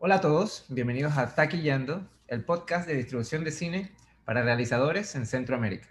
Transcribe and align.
Hola 0.00 0.14
a 0.14 0.20
todos, 0.20 0.64
bienvenidos 0.68 1.18
a 1.18 1.34
Taquillando, 1.34 2.08
el 2.28 2.44
podcast 2.44 2.86
de 2.86 2.94
distribución 2.94 3.42
de 3.42 3.50
cine 3.50 3.90
para 4.24 4.44
realizadores 4.44 5.16
en 5.16 5.26
Centroamérica. 5.26 5.88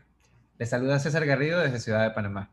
Les 0.57 0.69
saluda 0.69 0.97
César 0.99 1.25
Garrido 1.25 1.59
desde 1.59 1.81
Ciudad 1.81 2.03
de 2.03 2.11
Panamá. 2.11 2.49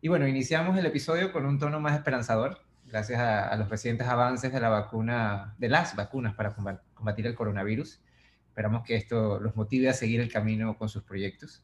Y 0.00 0.08
bueno, 0.08 0.26
iniciamos 0.26 0.78
el 0.78 0.86
episodio 0.86 1.32
con 1.32 1.44
un 1.44 1.58
tono 1.58 1.80
más 1.80 1.94
esperanzador, 1.94 2.60
gracias 2.86 3.20
a, 3.20 3.54
los 3.56 3.68
recientes 3.68 4.08
avances 4.08 4.54
de 4.54 4.58
de 4.58 5.68
las 5.68 5.96
vacunas 5.96 6.34
para 6.34 6.54
combatir 6.94 7.26
el 7.26 7.34
coronavirus. 7.34 8.00
Esperamos 8.48 8.84
que 8.84 8.96
esto 8.96 9.40
los 9.40 9.56
motive 9.56 9.90
a 9.90 9.92
seguir 9.92 10.22
el 10.22 10.32
camino 10.32 10.78
con 10.78 10.88
sus 10.88 11.02
proyectos. 11.02 11.62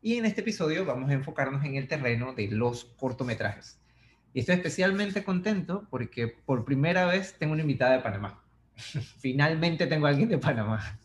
Y 0.00 0.16
en 0.16 0.24
este 0.24 0.40
episodio 0.40 0.86
vamos 0.86 1.10
a 1.10 1.12
enfocarnos 1.12 1.62
en 1.66 1.74
el 1.74 1.88
terreno 1.88 2.32
de 2.32 2.48
los 2.48 2.86
cortometrajes. 2.96 3.79
Y 4.32 4.40
estoy 4.40 4.56
especialmente 4.56 5.24
contento 5.24 5.86
porque 5.90 6.28
por 6.28 6.64
primera 6.64 7.06
vez 7.06 7.36
tengo 7.38 7.52
una 7.52 7.62
invitada 7.62 7.92
de 7.92 8.00
Panamá. 8.00 8.42
Finalmente 9.18 9.86
tengo 9.86 10.06
a 10.06 10.10
alguien 10.10 10.28
de 10.28 10.38
Panamá. 10.38 10.98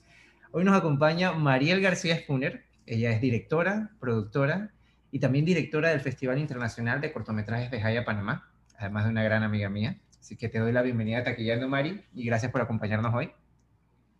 Hoy 0.51 0.63
nos 0.63 0.77
acompaña 0.77 1.31
Mariel 1.33 1.81
García 1.81 2.17
Spooner. 2.17 2.65
Ella 2.85 3.11
es 3.11 3.21
directora, 3.21 3.89
productora 3.99 4.71
y 5.11 5.19
también 5.19 5.43
directora 5.43 5.89
del 5.89 6.01
Festival 6.01 6.37
Internacional 6.37 7.01
de 7.01 7.11
Cortometrajes 7.11 7.71
de 7.71 7.81
Jaya, 7.81 8.05
Panamá, 8.05 8.47
además 8.77 9.05
de 9.05 9.09
una 9.09 9.23
gran 9.23 9.43
amiga 9.43 9.69
mía. 9.69 9.97
Así 10.19 10.37
que 10.37 10.49
te 10.49 10.59
doy 10.59 10.71
la 10.71 10.81
bienvenida 10.81 11.19
a 11.19 11.23
Taquillando, 11.23 11.67
Mari, 11.67 12.03
y 12.13 12.25
gracias 12.25 12.51
por 12.51 12.61
acompañarnos 12.61 13.13
hoy. 13.13 13.31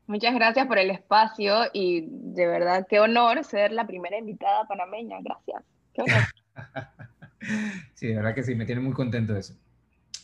Muchas 0.08 0.36
gracias 0.36 0.68
por 0.68 0.78
el 0.78 0.92
espacio 0.92 1.64
y 1.74 2.08
de 2.10 2.48
verdad 2.48 2.86
qué 2.90 3.00
honor 3.00 3.44
ser 3.44 3.72
la 3.72 3.88
primera 3.88 4.18
invitada 4.18 4.66
panameña. 4.68 5.18
Gracias. 5.22 5.64
Qué 5.94 6.02
honor. 6.02 6.22
sí, 7.94 8.08
de 8.08 8.16
verdad 8.16 8.36
que 8.36 8.44
sí, 8.44 8.56
me 8.56 8.66
tiene 8.66 8.82
muy 8.82 8.94
contento 8.94 9.36
eso. 9.36 9.56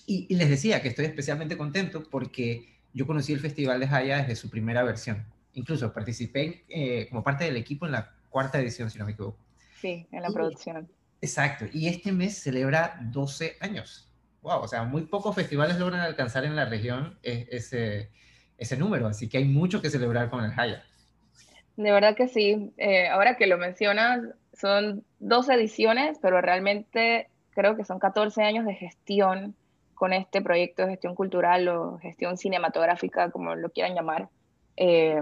Y, 0.06 0.34
les 0.36 0.50
decía 0.50 0.82
que 0.82 0.90
estoy 0.90 1.06
especialmente 1.06 1.58
contento 1.58 2.04
porque 2.10 2.70
yo 2.94 3.08
conocí 3.08 3.34
el 3.34 3.40
Festival 3.40 3.80
de 3.80 3.88
Jaya 3.88 4.18
desde 4.18 4.36
su 4.36 4.50
primera 4.50 4.84
versión. 4.84 5.26
Incluso 5.54 5.94
participé 5.94 6.64
eh, 6.70 7.08
como 7.10 7.24
parte 7.24 7.46
del 7.46 7.58
equipo 7.58 7.86
en 7.86 7.94
la 7.94 8.14
cuarta 8.30 8.60
edición, 8.60 8.90
si 8.90 8.98
no 8.98 9.06
me 9.06 9.12
equivoco. 9.12 9.38
Sí, 9.80 10.08
en 10.12 10.22
la 10.22 10.30
producción. 10.30 10.90
Exacto. 11.22 11.66
Y 11.72 11.88
este 11.88 12.12
mes 12.12 12.38
celebra 12.38 13.00
12 13.02 13.58
años. 13.60 14.12
Wow, 14.42 14.62
o 14.62 14.68
sea, 14.68 14.84
muy 14.84 15.04
pocos 15.04 15.36
festivales 15.36 15.78
logran 15.78 16.00
alcanzar 16.02 16.46
en 16.46 16.56
la 16.56 16.66
región 16.66 17.18
e, 17.22 17.48
ese, 17.52 18.10
ese 18.58 18.76
número, 18.76 19.08
así 19.08 19.30
que 19.30 19.38
hay 19.38 19.46
mucho 19.46 19.82
que 19.82 19.90
celebrar 19.90 20.30
con 20.30 20.44
el 20.44 20.52
Jaya. 20.52 20.84
De 21.78 21.92
verdad 21.92 22.16
que 22.16 22.28
sí. 22.28 22.74
Eh, 22.78 23.08
ahora 23.08 23.38
que 23.38 23.48
lo 23.48 23.58
mencionas, 23.58 24.22
son 24.62 25.04
dos 25.20 25.50
ediciones, 25.50 26.20
pero 26.22 26.40
realmente 26.40 27.28
creo 27.50 27.76
que 27.76 27.84
son 27.84 28.00
14 28.00 28.44
años 28.44 28.66
de 28.66 28.76
gestión 28.76 29.56
con 29.96 30.14
este 30.14 30.42
proyecto 30.42 30.84
de 30.84 30.90
gestión 30.90 31.16
cultural 31.16 31.68
o 31.68 31.98
gestión 31.98 32.38
cinematográfica, 32.38 33.32
como 33.32 33.56
lo 33.56 33.70
quieran 33.72 33.96
llamar, 33.96 34.30
eh, 34.78 35.22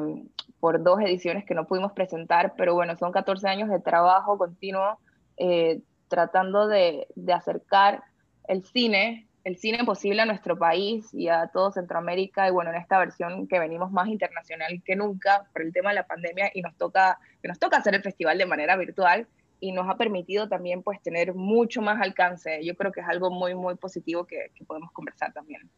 por 0.60 0.84
dos 0.84 1.00
ediciones 1.00 1.46
que 1.46 1.56
no 1.56 1.66
pudimos 1.66 1.94
presentar, 1.94 2.54
pero 2.58 2.76
bueno, 2.76 2.96
son 2.98 3.12
14 3.12 3.48
años 3.48 3.70
de 3.70 3.80
trabajo 3.80 4.38
continuo 4.38 5.00
eh, 5.38 5.82
tratando 6.10 6.68
de, 6.68 7.08
acercar 7.34 8.04
el 8.48 8.64
cine, 8.66 9.28
el 9.50 9.58
cine 9.58 9.84
posible 9.84 10.22
a 10.22 10.26
nuestro 10.26 10.58
país 10.58 11.12
y 11.12 11.28
a 11.28 11.48
todo 11.48 11.72
Centroamérica, 11.72 12.48
y 12.48 12.52
bueno, 12.52 12.70
en 12.70 12.78
esta 12.78 13.00
versión 13.00 13.48
que 13.48 13.60
venimos 13.60 13.92
más 13.92 14.08
internacional 14.08 14.82
que 14.86 14.96
nunca 14.96 15.48
por 15.52 15.64
el 15.64 15.74
tema 15.74 15.90
de 15.90 15.96
la 15.96 16.06
pandemia 16.06 16.52
y 16.54 16.62
nos 16.62 16.76
toca, 16.78 17.18
que 17.42 17.48
nos 17.48 17.58
toca 17.58 17.78
hacer 17.78 17.96
el 17.96 18.04
festival 18.04 18.38
de 18.38 18.46
manera 18.46 18.78
virtual, 18.78 19.28
y 19.60 19.72
nos 19.72 19.90
ha 19.90 19.98
permitido 19.98 20.48
también 20.48 20.84
pues 20.84 21.02
tener 21.02 21.34
mucho 21.34 21.82
más 21.82 22.00
alcance. 22.00 22.64
Yo 22.64 22.76
creo 22.76 22.92
que 22.92 23.02
es 23.02 23.08
algo 23.08 23.30
muy, 23.32 23.56
muy 23.56 23.76
positivo 23.76 24.26
que, 24.26 24.52
podemos 24.66 24.92
conversar 24.92 25.34
también. 25.34 25.70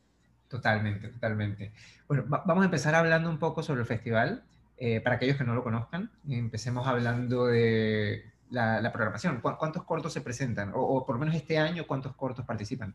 Totalmente, 0.50 1.08
totalmente. 1.08 1.72
Bueno, 2.08 2.26
vamos 2.28 2.62
a 2.62 2.66
empezar 2.66 2.94
hablando 2.94 3.30
un 3.30 3.40
poco 3.40 3.64
sobre 3.64 3.82
el 3.82 3.88
festival. 3.88 4.44
Eh, 4.78 5.00
para 5.00 5.16
aquellos 5.16 5.38
que 5.38 5.44
no 5.44 5.56
lo 5.56 5.64
conozcan, 5.64 6.12
empecemos 6.30 6.86
hablando 6.88 7.46
de 7.48 8.26
la, 8.50 8.92
programación. 8.92 9.40
¿Cuántos 9.42 9.84
cortos 9.84 10.12
se 10.12 10.22
presentan? 10.22 10.74
O, 10.74 10.82
o, 10.82 11.06
por 11.06 11.16
lo 11.16 11.20
menos 11.20 11.36
este 11.36 11.58
año, 11.58 11.88
¿cuántos 11.88 12.16
cortos 12.16 12.46
participan? 12.46 12.94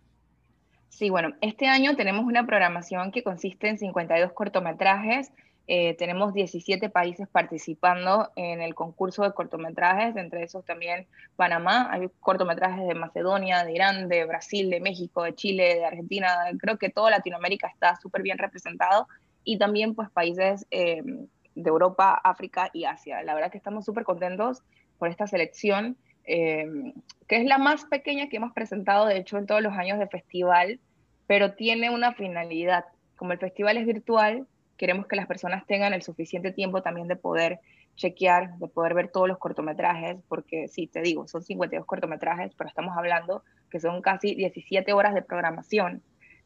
Sí, 0.97 1.11
bueno, 1.11 1.35
este 1.43 1.67
año 1.67 1.95
tenemos 1.95 2.25
una 2.25 2.47
programación 2.47 3.13
que 3.13 3.23
consiste 3.23 3.69
en 3.69 3.79
52 3.79 4.33
cortometrajes 4.33 5.31
eh, 5.69 5.95
tenemos 5.95 6.33
17 6.33 6.91
países 6.91 7.27
participando 7.27 8.31
en 8.37 8.63
el 8.63 8.77
concurso 8.77 9.25
de 9.25 9.33
cortometrajes, 9.33 10.15
entre 10.15 10.45
esos 10.45 10.65
también 10.65 11.09
Panamá, 11.35 11.89
hay 11.91 12.09
cortometrajes 12.21 12.87
de 12.87 12.95
Macedonia, 12.95 13.65
de 13.65 13.73
Irán, 13.73 14.09
de 14.09 14.25
Brasil, 14.27 14.71
de 14.71 14.81
México, 14.81 15.25
de 15.25 15.35
Chile, 15.35 15.75
de 15.75 15.85
Argentina, 15.85 16.37
creo 16.61 16.79
que 16.79 16.91
toda 16.91 17.11
Latinoamérica 17.11 17.67
está 17.67 17.97
súper 17.97 18.23
bien 18.23 18.39
representado 18.39 19.09
y 19.43 19.59
también 19.59 19.97
pues 19.97 20.09
países 20.09 20.67
eh, 20.71 21.03
de 21.03 21.69
Europa, 21.69 22.21
África 22.23 22.71
y 22.73 22.85
Asia. 22.85 23.23
La 23.25 23.35
verdad 23.35 23.51
que 23.51 23.59
estamos 23.59 23.85
súper 23.85 24.05
contentos 24.05 24.63
por 24.99 25.09
esta 25.09 25.27
selección, 25.27 25.97
eh, 26.27 26.93
que 27.27 27.39
es 27.39 27.45
la 27.45 27.59
más 27.59 27.87
pequeña 27.87 28.29
que 28.29 28.37
hemos 28.37 28.53
presentado 28.53 29.07
de 29.07 29.17
hecho 29.17 29.37
en 29.37 29.47
todos 29.47 29.63
los 29.63 29.73
años 29.73 29.99
de 29.99 30.07
festival, 30.07 30.79
pero 31.27 31.55
tiene 31.55 31.91
una 31.91 32.13
finalidad. 32.13 32.85
Como 33.17 33.33
el 33.33 33.39
festival 33.39 33.77
es 33.77 33.87
virtual, 33.87 34.47
queremos 34.77 35.07
que 35.07 35.17
las 35.17 35.27
personas 35.27 35.67
tengan 35.67 35.93
el 35.95 36.03
suficiente 36.03 36.53
tiempo 36.53 36.83
también 36.83 37.09
de 37.09 37.17
poder 37.17 37.61
chequear, 37.97 38.59
de 38.59 38.69
poder 38.69 38.95
ver 38.95 39.09
todos 39.09 39.27
los 39.27 39.39
cortometrajes, 39.39 40.19
porque 40.29 40.69
sí, 40.69 40.87
te 40.87 41.01
digo, 41.01 41.27
son 41.27 41.43
52 41.43 41.87
cortometrajes, 41.87 42.55
pero 42.55 42.69
estamos 42.69 42.97
hablando 42.97 43.43
que 43.71 43.81
son 43.81 44.03
casi 44.03 44.35
17 44.35 44.93
horas 44.93 45.15
de 45.15 45.23
programación 45.23 46.03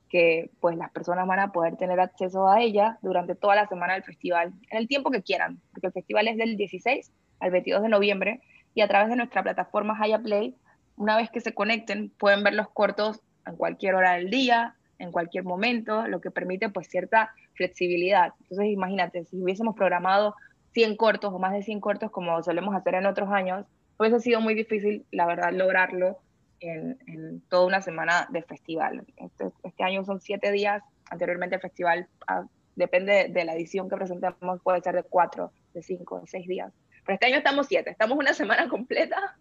que 0.08 0.50
pues 0.60 0.76
las 0.76 0.91
personas 0.91 1.26
van 1.26 1.38
a 1.38 1.52
poder 1.52 1.76
tener 1.76 2.00
acceso 2.00 2.48
a 2.48 2.60
ella 2.60 2.98
durante 3.00 3.36
toda 3.36 3.54
la 3.54 3.68
semana 3.68 3.94
del 3.94 4.02
festival, 4.02 4.52
en 4.70 4.78
el 4.78 4.88
tiempo 4.88 5.10
que 5.10 5.22
quieran, 5.22 5.60
porque 5.72 5.86
el 5.86 5.92
festival 5.92 6.28
es 6.28 6.36
del 6.36 6.56
16 6.56 7.12
al 7.38 7.50
22 7.50 7.82
de 7.82 7.88
noviembre 7.88 8.41
y 8.74 8.80
a 8.80 8.88
través 8.88 9.08
de 9.08 9.16
nuestra 9.16 9.42
plataforma 9.42 9.97
Haya 9.98 10.18
Play, 10.18 10.56
una 10.97 11.16
vez 11.16 11.30
que 11.30 11.41
se 11.41 11.54
conecten, 11.54 12.10
pueden 12.18 12.42
ver 12.42 12.54
los 12.54 12.68
cortos 12.68 13.22
en 13.46 13.56
cualquier 13.56 13.94
hora 13.94 14.14
del 14.14 14.30
día, 14.30 14.74
en 14.98 15.12
cualquier 15.12 15.44
momento, 15.44 16.06
lo 16.06 16.20
que 16.20 16.30
permite 16.30 16.68
pues 16.68 16.88
cierta 16.88 17.32
flexibilidad. 17.54 18.32
Entonces 18.42 18.66
imagínate, 18.66 19.24
si 19.24 19.42
hubiésemos 19.42 19.74
programado 19.74 20.34
100 20.72 20.96
cortos 20.96 21.32
o 21.32 21.38
más 21.38 21.52
de 21.52 21.62
100 21.62 21.80
cortos 21.80 22.10
como 22.10 22.42
solemos 22.42 22.74
hacer 22.74 22.94
en 22.94 23.06
otros 23.06 23.30
años, 23.30 23.66
hubiese 23.98 24.20
sido 24.20 24.40
muy 24.40 24.54
difícil, 24.54 25.04
la 25.10 25.26
verdad, 25.26 25.52
lograrlo 25.52 26.18
en, 26.60 27.42
toda 27.48 27.66
una 27.66 27.82
semana 27.82 28.28
de 28.30 28.42
festival. 28.42 29.04
Este, 29.16 29.50
este, 29.62 29.82
año 29.82 30.04
son 30.04 30.20
siete 30.20 30.52
días, 30.52 30.82
anteriormente 31.10 31.56
el 31.56 31.62
festival, 31.62 32.06
ah, 32.26 32.44
depende 32.76 33.28
de 33.28 33.44
la 33.44 33.54
edición 33.54 33.88
que 33.88 33.96
presentemos, 33.96 34.60
puede 34.62 34.80
ser 34.80 34.94
de 34.94 35.02
cuatro, 35.02 35.52
de 35.74 35.82
cinco, 35.82 36.20
de 36.20 36.26
seis 36.26 36.46
días. 36.46 36.72
Pero 37.04 37.14
este 37.14 37.26
año 37.26 37.38
estamos 37.38 37.66
siete, 37.66 37.90
estamos 37.90 38.18
una 38.18 38.34
semana 38.34 38.68
completa 38.68 39.36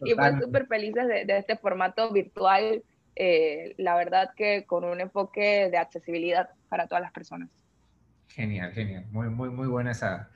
y 0.00 0.14
pues 0.14 0.34
súper 0.40 0.66
felices 0.66 1.06
de, 1.06 1.24
de 1.24 1.38
este 1.38 1.56
formato 1.56 2.10
virtual 2.12 2.82
eh, 3.16 3.74
la 3.78 3.96
verdad 3.96 4.30
que 4.36 4.64
con 4.64 4.84
un 4.84 5.00
enfoque 5.00 5.68
de 5.70 5.78
accesibilidad 5.78 6.50
para 6.68 6.86
todas 6.86 7.02
las 7.02 7.12
personas. 7.12 7.48
Genial, 8.28 8.72
genial. 8.72 9.06
Muy, 9.10 9.28
muy, 9.30 9.48
muy 9.48 9.66
buena 9.66 9.92
esa, 9.92 10.30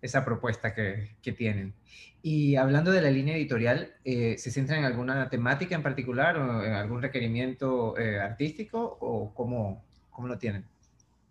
esa 0.00 0.24
propuesta 0.24 0.74
que, 0.74 1.10
que 1.22 1.32
tienen. 1.32 1.74
Y 2.22 2.56
hablando 2.56 2.90
de 2.90 3.02
la 3.02 3.10
línea 3.10 3.36
editorial, 3.36 3.92
eh, 4.06 4.38
¿se 4.38 4.50
centra 4.50 4.78
en 4.78 4.84
alguna 4.84 5.28
temática 5.28 5.74
en 5.74 5.82
particular 5.82 6.38
o 6.38 6.64
en 6.64 6.72
algún 6.72 7.02
requerimiento 7.02 7.98
eh, 7.98 8.18
artístico 8.18 8.96
o 9.00 9.34
cómo, 9.34 9.84
cómo 10.10 10.28
lo 10.28 10.38
tienen? 10.38 10.64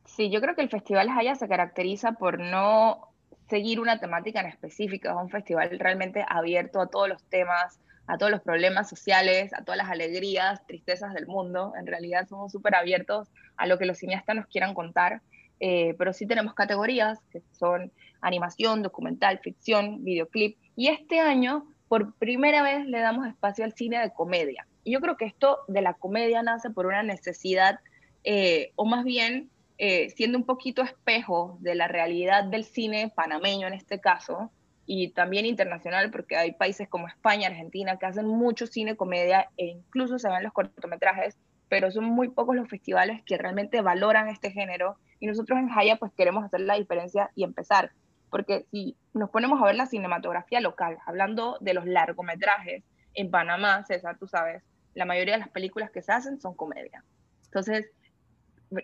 Sí, 0.06 0.30
yo 0.30 0.40
creo 0.40 0.54
que 0.54 0.62
el 0.62 0.70
Festival 0.70 1.10
Jaya 1.10 1.34
se 1.34 1.48
caracteriza 1.48 2.12
por 2.12 2.40
no 2.40 3.08
seguir 3.50 3.80
una 3.80 4.00
temática 4.00 4.42
en 4.42 4.46
específica, 4.46 5.10
es 5.10 5.16
un 5.16 5.30
festival 5.30 5.80
realmente 5.80 6.24
abierto 6.28 6.80
a 6.80 6.88
todos 6.88 7.10
los 7.10 7.24
temas, 7.24 7.80
a 8.08 8.18
todos 8.18 8.32
los 8.32 8.42
problemas 8.42 8.90
sociales, 8.90 9.54
a 9.54 9.64
todas 9.64 9.78
las 9.78 9.90
alegrías, 9.90 10.66
tristezas 10.68 11.14
del 11.14 11.28
mundo. 11.28 11.74
En 11.78 11.88
realidad 11.88 12.28
somos 12.28 12.52
súper 12.52 12.76
abiertos 12.76 13.30
a 13.56 13.66
lo 13.66 13.78
que 13.78 13.86
los 13.86 13.98
cineastas 13.98 14.36
nos 14.36 14.48
quieran 14.48 14.74
contar, 14.74 15.22
eh, 15.60 15.96
pero 15.98 16.14
sí 16.14 16.28
tenemos 16.28 16.54
categorías 16.54 17.20
que 17.32 17.42
son 17.52 17.92
animación, 18.22 18.82
documental, 18.82 19.40
ficción, 19.40 20.04
videoclip. 20.04 20.58
Y 20.76 20.88
este 20.88 21.20
año, 21.20 21.66
por 21.88 22.14
primera 22.16 22.62
vez, 22.62 22.86
le 22.86 23.00
damos 23.00 23.28
espacio 23.28 23.64
al 23.64 23.74
cine 23.74 24.00
de 24.00 24.12
comedia. 24.12 24.68
Y 24.84 24.92
yo 24.92 25.00
creo 25.00 25.16
que 25.16 25.26
esto 25.26 25.60
de 25.68 25.82
la 25.82 25.94
comedia 25.94 26.44
nace 26.44 26.70
por 26.70 26.86
una 26.86 27.04
necesidad, 27.04 27.80
eh, 28.24 28.72
o 28.76 28.86
más 28.86 29.06
bien 29.06 29.50
eh, 29.78 30.10
siendo 30.12 30.38
un 30.38 30.46
poquito 30.46 30.82
espejo 30.82 31.58
de 31.62 31.76
la 31.76 31.88
realidad 31.88 32.44
del 32.44 32.64
cine 32.64 33.12
panameño 33.16 33.68
en 33.68 33.74
este 33.74 34.00
caso, 34.00 34.52
y 34.86 35.10
también 35.10 35.46
internacional, 35.46 36.12
porque 36.12 36.36
hay 36.36 36.54
países 36.54 36.90
como 36.90 37.08
España, 37.08 37.48
Argentina, 37.48 37.98
que 37.98 38.06
hacen 38.06 38.28
mucho 38.28 38.68
cine, 38.68 38.96
comedia 38.96 39.50
e 39.58 39.68
incluso 39.68 40.20
se 40.20 40.30
ven 40.30 40.44
los 40.44 40.54
cortometrajes, 40.54 41.38
pero 41.70 41.90
son 41.92 42.06
muy 42.06 42.30
pocos 42.30 42.56
los 42.56 42.68
festivales 42.68 43.22
que 43.26 43.38
realmente 43.38 43.82
valoran 43.82 44.28
este 44.28 44.52
género 44.52 44.98
y 45.20 45.28
nosotros 45.28 45.58
en 45.58 45.70
Jaya 45.70 45.96
pues 45.96 46.12
queremos 46.14 46.44
hacer 46.44 46.62
la 46.62 46.76
diferencia 46.76 47.32
y 47.36 47.44
empezar, 47.44 47.92
porque 48.30 48.66
si 48.72 48.98
nos 49.14 49.30
ponemos 49.30 49.62
a 49.62 49.66
ver 49.66 49.76
la 49.76 49.86
cinematografía 49.86 50.60
local, 50.60 50.98
hablando 51.06 51.58
de 51.62 51.74
los 51.74 51.86
largometrajes, 51.86 52.84
en 53.16 53.32
Panamá, 53.32 53.86
César, 53.86 54.18
tú 54.18 54.28
sabes, 54.28 54.64
la 54.96 55.06
mayoría 55.06 55.36
de 55.36 55.40
las 55.40 55.50
películas 55.50 55.92
que 55.92 56.02
se 56.02 56.12
hacen 56.12 56.42
son 56.42 56.56
comedia. 56.56 57.04
Entonces, 57.46 57.92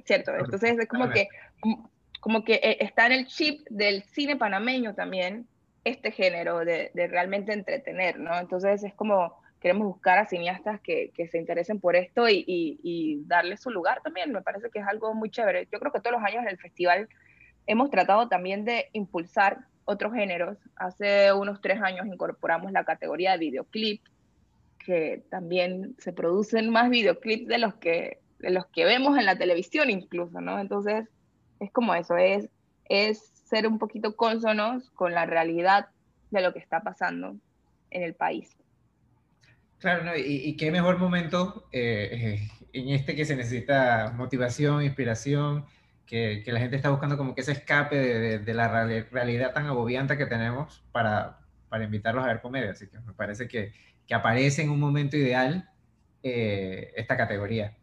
¿cierto? 0.05 0.31
Entonces 0.35 0.77
es 0.79 0.87
como 0.87 1.09
que, 1.09 1.27
como 2.19 2.43
que 2.43 2.55
eh, 2.55 2.77
está 2.81 3.07
en 3.07 3.13
el 3.13 3.27
chip 3.27 3.67
del 3.69 4.03
cine 4.03 4.35
panameño 4.35 4.93
también 4.93 5.47
este 5.83 6.11
género 6.11 6.59
de, 6.59 6.91
realmente 6.93 7.53
entretener, 7.53 8.19
¿no? 8.19 8.37
Entonces 8.37 8.83
es 8.83 8.93
como 8.93 9.33
queremos 9.59 9.87
buscar 9.87 10.17
a 10.17 10.25
cineastas 10.25 10.79
que, 10.79 11.11
se 11.29 11.37
interesen 11.37 11.81
por 11.81 11.97
esto 11.97 12.29
y, 12.29 12.45
y, 12.47 12.79
y, 12.81 13.23
darle 13.25 13.57
su 13.57 13.69
lugar 13.69 14.01
también. 14.01 14.31
Me 14.31 14.41
parece 14.41 14.69
que 14.69 14.79
es 14.79 14.87
algo 14.87 15.13
muy 15.13 15.29
chévere. 15.29 15.67
Yo 15.69 15.79
creo 15.79 15.91
que 15.91 15.99
todos 15.99 16.13
los 16.13 16.23
años 16.23 16.43
en 16.43 16.49
el 16.49 16.57
festival 16.57 17.09
hemos 17.67 17.91
tratado 17.91 18.29
también 18.29 18.63
de 18.63 18.87
impulsar 18.93 19.65
otros 19.89 20.13
géneros. 20.13 20.57
Hace 20.75 21.33
unos 21.33 21.61
tres 21.61 21.81
años 21.81 22.07
incorporamos 22.07 22.71
la 22.71 22.85
categoría 22.85 23.31
de 23.31 23.39
videoclip, 23.39 24.01
que 24.77 25.23
también 25.29 25.95
se 25.97 26.13
producen 26.13 26.69
más 26.69 26.89
videoclips 26.89 27.47
de 27.47 27.57
los 27.57 27.73
que, 27.75 28.19
de 28.39 28.51
los 28.51 28.65
que 28.67 28.85
vemos 28.85 29.17
en 29.17 29.25
la 29.25 29.37
televisión 29.37 29.89
incluso, 29.89 30.41
¿no? 30.41 30.59
Entonces, 30.59 31.07
es 31.59 31.71
como 31.71 31.93
eso, 31.95 32.17
es, 32.17 32.49
es 32.89 33.19
ser 33.45 33.67
un 33.67 33.79
poquito 33.79 34.15
cónsonos 34.15 34.89
con 34.91 35.13
la 35.13 35.25
realidad 35.25 35.87
de 36.31 36.41
lo 36.41 36.53
que 36.53 36.59
está 36.59 36.81
pasando 36.81 37.35
en 37.91 38.03
el 38.03 38.13
país. 38.13 38.55
Claro, 39.79 40.03
¿no? 40.03 40.11
y, 40.15 40.57
qué 40.57 40.71
mejor 40.71 40.97
momento 40.97 41.67
eh, 41.71 42.41
en 42.73 42.89
este 42.89 43.15
que 43.15 43.25
se 43.25 43.35
necesita 43.35 44.13
motivación, 44.15 44.83
inspiración, 44.83 45.65
que, 46.05 46.41
que, 46.43 46.51
la 46.51 46.59
gente 46.59 46.75
está 46.75 46.89
buscando 46.89 47.17
como 47.17 47.35
que 47.35 47.41
ese 47.41 47.51
escape 47.51 47.95
de, 47.95 48.39
de, 48.39 48.53
la 48.53 48.67
realidad 49.11 49.53
tan 49.53 49.67
agobiante 49.67 50.17
que 50.17 50.25
tenemos 50.25 50.83
para, 50.91 51.39
para, 51.69 51.83
invitarlos 51.83 52.23
a 52.23 52.27
ver 52.27 52.41
comedia. 52.41 52.71
Así 52.71 52.87
que 52.87 52.99
me 52.99 53.13
parece 53.13 53.47
que, 53.47 53.73
que 54.07 54.13
aparece 54.15 54.63
en 54.63 54.71
un 54.71 54.79
momento 54.79 55.17
ideal 55.17 55.69
eh, 56.23 56.91
esta 56.95 57.15
categoría. 57.15 57.77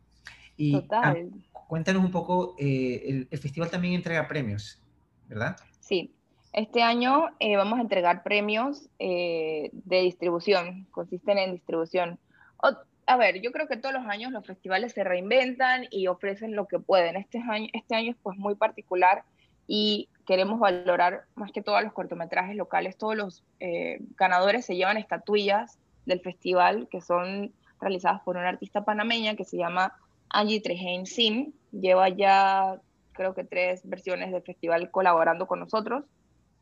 Y, 0.56 0.72
Total. 0.72 1.30
cuéntanos 1.52 2.04
un 2.04 2.10
poco, 2.10 2.56
eh, 2.58 3.02
el, 3.06 3.28
el, 3.30 3.38
festival 3.38 3.70
también 3.70 3.94
entrega 3.94 4.26
premios, 4.26 4.82
¿verdad? 5.28 5.56
Sí, 5.80 6.12
este 6.52 6.82
año 6.82 7.26
eh, 7.38 7.56
vamos 7.56 7.78
a 7.78 7.82
entregar 7.82 8.22
premios 8.22 8.88
eh, 8.98 9.70
de 9.72 10.00
distribución, 10.00 10.86
consisten 10.90 11.38
en 11.38 11.52
distribución. 11.52 12.18
a 13.06 13.16
ver, 13.16 13.40
yo 13.42 13.52
creo 13.52 13.68
que 13.68 13.76
todos 13.76 13.94
los 13.94 14.06
años 14.06 14.32
los 14.32 14.44
festivales 14.44 14.92
se 14.92 15.04
reinventan 15.04 15.86
y 15.90 16.06
ofrecen 16.06 16.56
lo 16.56 16.66
que 16.66 16.78
pueden. 16.78 17.16
Este 17.16 17.38
año, 17.38 17.68
este 17.72 17.94
año 17.94 18.12
es 18.12 18.16
pues 18.22 18.38
muy 18.38 18.54
particular 18.54 19.22
y 19.66 20.08
queremos 20.26 20.58
valorar 20.58 21.24
más 21.34 21.52
que 21.52 21.62
todos 21.62 21.82
los 21.82 21.92
cortometrajes 21.92 22.56
locales. 22.56 22.96
Todos 22.96 23.16
los 23.16 23.44
eh, 23.60 23.98
ganadores 24.16 24.64
se 24.64 24.76
llevan 24.76 24.96
estatuillas 24.96 25.78
del 26.06 26.20
festival 26.20 26.88
que 26.90 27.00
son 27.00 27.52
realizadas 27.80 28.22
por 28.22 28.36
una 28.36 28.48
artista 28.48 28.84
panameña 28.84 29.36
que 29.36 29.44
se 29.44 29.56
llama 29.58 29.92
Angie 30.30 30.60
Trejain 30.60 31.06
Sin. 31.06 31.54
Lleva 31.70 32.08
ya 32.08 32.80
creo 33.16 33.34
que 33.34 33.44
tres 33.44 33.80
versiones 33.84 34.32
del 34.32 34.42
festival 34.42 34.90
colaborando 34.90 35.46
con 35.46 35.60
nosotros. 35.60 36.04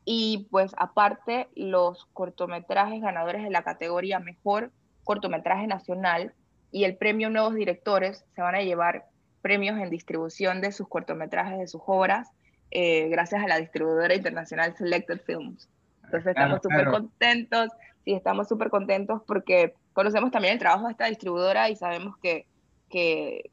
Y 0.05 0.47
pues 0.51 0.71
aparte, 0.77 1.47
los 1.55 2.05
cortometrajes 2.13 3.01
ganadores 3.01 3.43
de 3.43 3.49
la 3.49 3.63
categoría 3.63 4.19
Mejor 4.19 4.71
Cortometraje 5.03 5.67
Nacional 5.67 6.33
y 6.71 6.83
el 6.83 6.95
premio 6.95 7.29
Nuevos 7.29 7.55
Directores 7.55 8.25
se 8.35 8.41
van 8.41 8.55
a 8.55 8.61
llevar 8.61 9.05
premios 9.41 9.79
en 9.79 9.89
distribución 9.89 10.61
de 10.61 10.71
sus 10.71 10.87
cortometrajes, 10.87 11.59
de 11.59 11.67
sus 11.67 11.81
obras, 11.85 12.29
eh, 12.71 13.09
gracias 13.09 13.43
a 13.43 13.47
la 13.47 13.59
distribuidora 13.59 14.15
internacional 14.15 14.75
Selected 14.75 15.21
Films. 15.21 15.69
Entonces 16.03 16.31
estamos 16.31 16.59
súper 16.61 16.87
contentos, 16.87 17.69
sí, 18.03 18.13
estamos 18.13 18.47
súper 18.47 18.69
contentos 18.69 19.21
porque 19.25 19.73
conocemos 19.93 20.31
también 20.31 20.53
el 20.53 20.59
trabajo 20.59 20.85
de 20.85 20.91
esta 20.91 21.05
distribuidora 21.05 21.69
y 21.69 21.75
sabemos 21.75 22.17
que, 22.17 22.47
que 22.89 23.51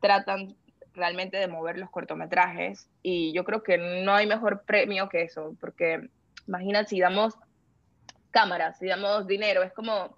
tratan 0.00 0.56
realmente 0.94 1.36
de 1.36 1.48
mover 1.48 1.78
los 1.78 1.90
cortometrajes 1.90 2.88
y 3.02 3.32
yo 3.32 3.44
creo 3.44 3.62
que 3.62 3.78
no 3.78 4.14
hay 4.14 4.26
mejor 4.26 4.62
premio 4.64 5.08
que 5.08 5.22
eso, 5.22 5.56
porque 5.60 6.08
imagina 6.46 6.84
si 6.84 7.00
damos 7.00 7.34
cámaras, 8.30 8.78
si 8.78 8.86
damos 8.86 9.26
dinero, 9.26 9.62
es 9.62 9.72
como 9.72 10.16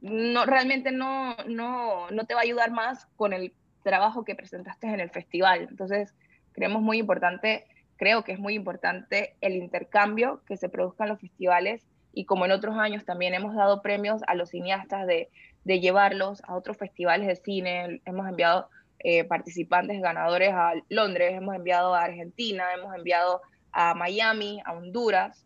no 0.00 0.46
realmente 0.46 0.92
no, 0.92 1.36
no, 1.46 2.10
no 2.10 2.24
te 2.24 2.34
va 2.34 2.40
a 2.40 2.44
ayudar 2.44 2.70
más 2.70 3.06
con 3.16 3.32
el 3.32 3.52
trabajo 3.82 4.24
que 4.24 4.34
presentaste 4.34 4.86
en 4.86 5.00
el 5.00 5.10
festival. 5.10 5.66
Entonces, 5.70 6.14
creemos 6.52 6.82
muy 6.82 6.98
importante, 6.98 7.66
creo 7.96 8.22
que 8.24 8.32
es 8.32 8.38
muy 8.38 8.54
importante 8.54 9.34
el 9.40 9.54
intercambio 9.54 10.42
que 10.46 10.56
se 10.56 10.68
produzca 10.68 11.04
en 11.04 11.10
los 11.10 11.20
festivales 11.20 11.86
y 12.12 12.24
como 12.24 12.44
en 12.44 12.52
otros 12.52 12.76
años 12.76 13.04
también 13.04 13.34
hemos 13.34 13.54
dado 13.54 13.82
premios 13.82 14.22
a 14.26 14.34
los 14.34 14.50
cineastas 14.50 15.06
de, 15.06 15.28
de 15.64 15.80
llevarlos 15.80 16.42
a 16.44 16.56
otros 16.56 16.76
festivales 16.76 17.26
de 17.26 17.36
cine, 17.36 18.00
hemos 18.04 18.28
enviado 18.28 18.68
eh, 19.00 19.24
participantes 19.24 20.00
ganadores 20.00 20.52
a 20.52 20.72
Londres, 20.88 21.32
hemos 21.34 21.54
enviado 21.54 21.94
a 21.94 22.04
Argentina, 22.04 22.64
hemos 22.74 22.94
enviado 22.94 23.42
a 23.70 23.94
Miami, 23.94 24.60
a 24.64 24.72
Honduras, 24.72 25.44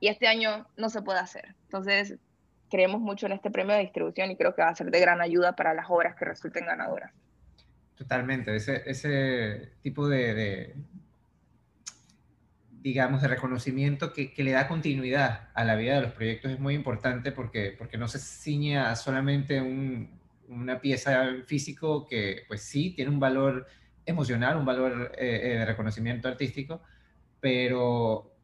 y 0.00 0.08
este 0.08 0.26
año 0.26 0.66
no 0.76 0.88
se 0.88 1.02
puede 1.02 1.18
hacer. 1.18 1.54
Entonces, 1.64 2.16
creemos 2.70 3.00
mucho 3.00 3.26
en 3.26 3.32
este 3.32 3.50
premio 3.50 3.74
de 3.74 3.82
distribución 3.82 4.30
y 4.30 4.36
creo 4.36 4.54
que 4.54 4.62
va 4.62 4.68
a 4.68 4.74
ser 4.74 4.90
de 4.90 5.00
gran 5.00 5.20
ayuda 5.20 5.54
para 5.54 5.74
las 5.74 5.86
obras 5.88 6.16
que 6.16 6.24
resulten 6.24 6.66
ganadoras. 6.66 7.12
Totalmente, 7.96 8.54
ese, 8.54 8.82
ese 8.86 9.72
tipo 9.82 10.08
de, 10.08 10.34
de, 10.34 10.76
digamos, 12.70 13.20
de 13.20 13.28
reconocimiento 13.28 14.12
que, 14.12 14.32
que, 14.32 14.44
le 14.44 14.52
da 14.52 14.68
continuidad 14.68 15.48
a 15.52 15.64
la 15.64 15.74
vida 15.74 15.96
de 15.96 16.02
los 16.02 16.12
proyectos 16.12 16.52
es 16.52 16.60
muy 16.60 16.74
importante 16.74 17.32
porque, 17.32 17.74
porque 17.76 17.98
no 17.98 18.06
se 18.06 18.20
ciñe 18.20 18.78
a 18.78 18.94
solamente 18.94 19.60
un, 19.60 20.17
una 20.48 20.80
pieza 20.80 21.26
físico 21.46 22.06
que 22.06 22.42
pues 22.48 22.62
sí 22.62 22.90
tiene 22.90 23.10
un 23.10 23.20
valor 23.20 23.66
emocional, 24.06 24.56
un 24.56 24.64
valor 24.64 25.12
eh, 25.18 25.40
eh, 25.42 25.58
de 25.58 25.64
reconocimiento 25.64 26.28
artístico, 26.28 26.80
pero, 27.40 28.34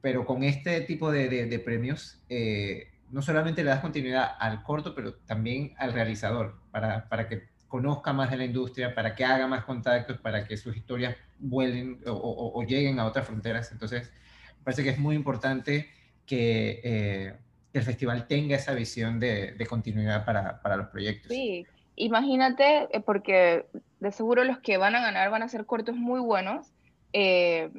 pero 0.00 0.26
con 0.26 0.42
este 0.42 0.80
tipo 0.82 1.10
de, 1.10 1.28
de, 1.28 1.58
premios 1.58 2.22
eh, 2.28 2.88
no 3.10 3.22
solamente 3.22 3.62
le 3.62 3.70
das 3.70 3.80
continuidad 3.80 4.36
al 4.38 4.62
corto, 4.62 4.94
pero 4.94 5.14
también 5.14 5.74
al 5.78 5.92
realizador, 5.92 6.60
para, 6.70 7.08
para, 7.08 7.28
que 7.28 7.48
conozca 7.68 8.12
más 8.12 8.30
de 8.30 8.36
la 8.36 8.44
industria, 8.44 8.94
para 8.94 9.14
que 9.14 9.24
haga 9.24 9.46
más 9.46 9.64
contactos, 9.64 10.18
para 10.18 10.46
que 10.46 10.56
sus 10.56 10.76
historias 10.76 11.16
vuelen 11.38 12.00
o, 12.06 12.12
o, 12.12 12.60
o 12.60 12.62
lleguen 12.64 12.98
a 12.98 13.06
otras 13.06 13.26
fronteras. 13.26 13.70
Entonces, 13.72 14.12
me 14.58 14.64
parece 14.64 14.82
que 14.82 14.90
es 14.90 14.98
muy 14.98 15.14
importante 15.14 15.88
que 16.26 17.34
que 17.40 17.49
el 17.72 17.82
festival 17.82 18.26
tenga 18.26 18.56
esa 18.56 18.74
visión 18.74 19.20
de, 19.20 19.52
de 19.52 19.66
continuidad 19.66 20.24
para, 20.24 20.60
para, 20.60 20.76
los 20.76 20.88
proyectos. 20.88 21.30
Sí, 21.30 21.66
imagínate, 21.96 22.88
eh, 22.90 23.00
porque 23.00 23.66
de 24.00 24.12
seguro 24.12 24.44
los 24.44 24.58
que 24.58 24.76
van 24.76 24.94
a 24.96 25.00
ganar 25.00 25.30
van 25.30 25.42
a 25.42 25.48
ser 25.48 25.66
cortos 25.66 25.96
muy 25.96 26.20
buenos, 26.20 26.72
eh, 27.12 27.70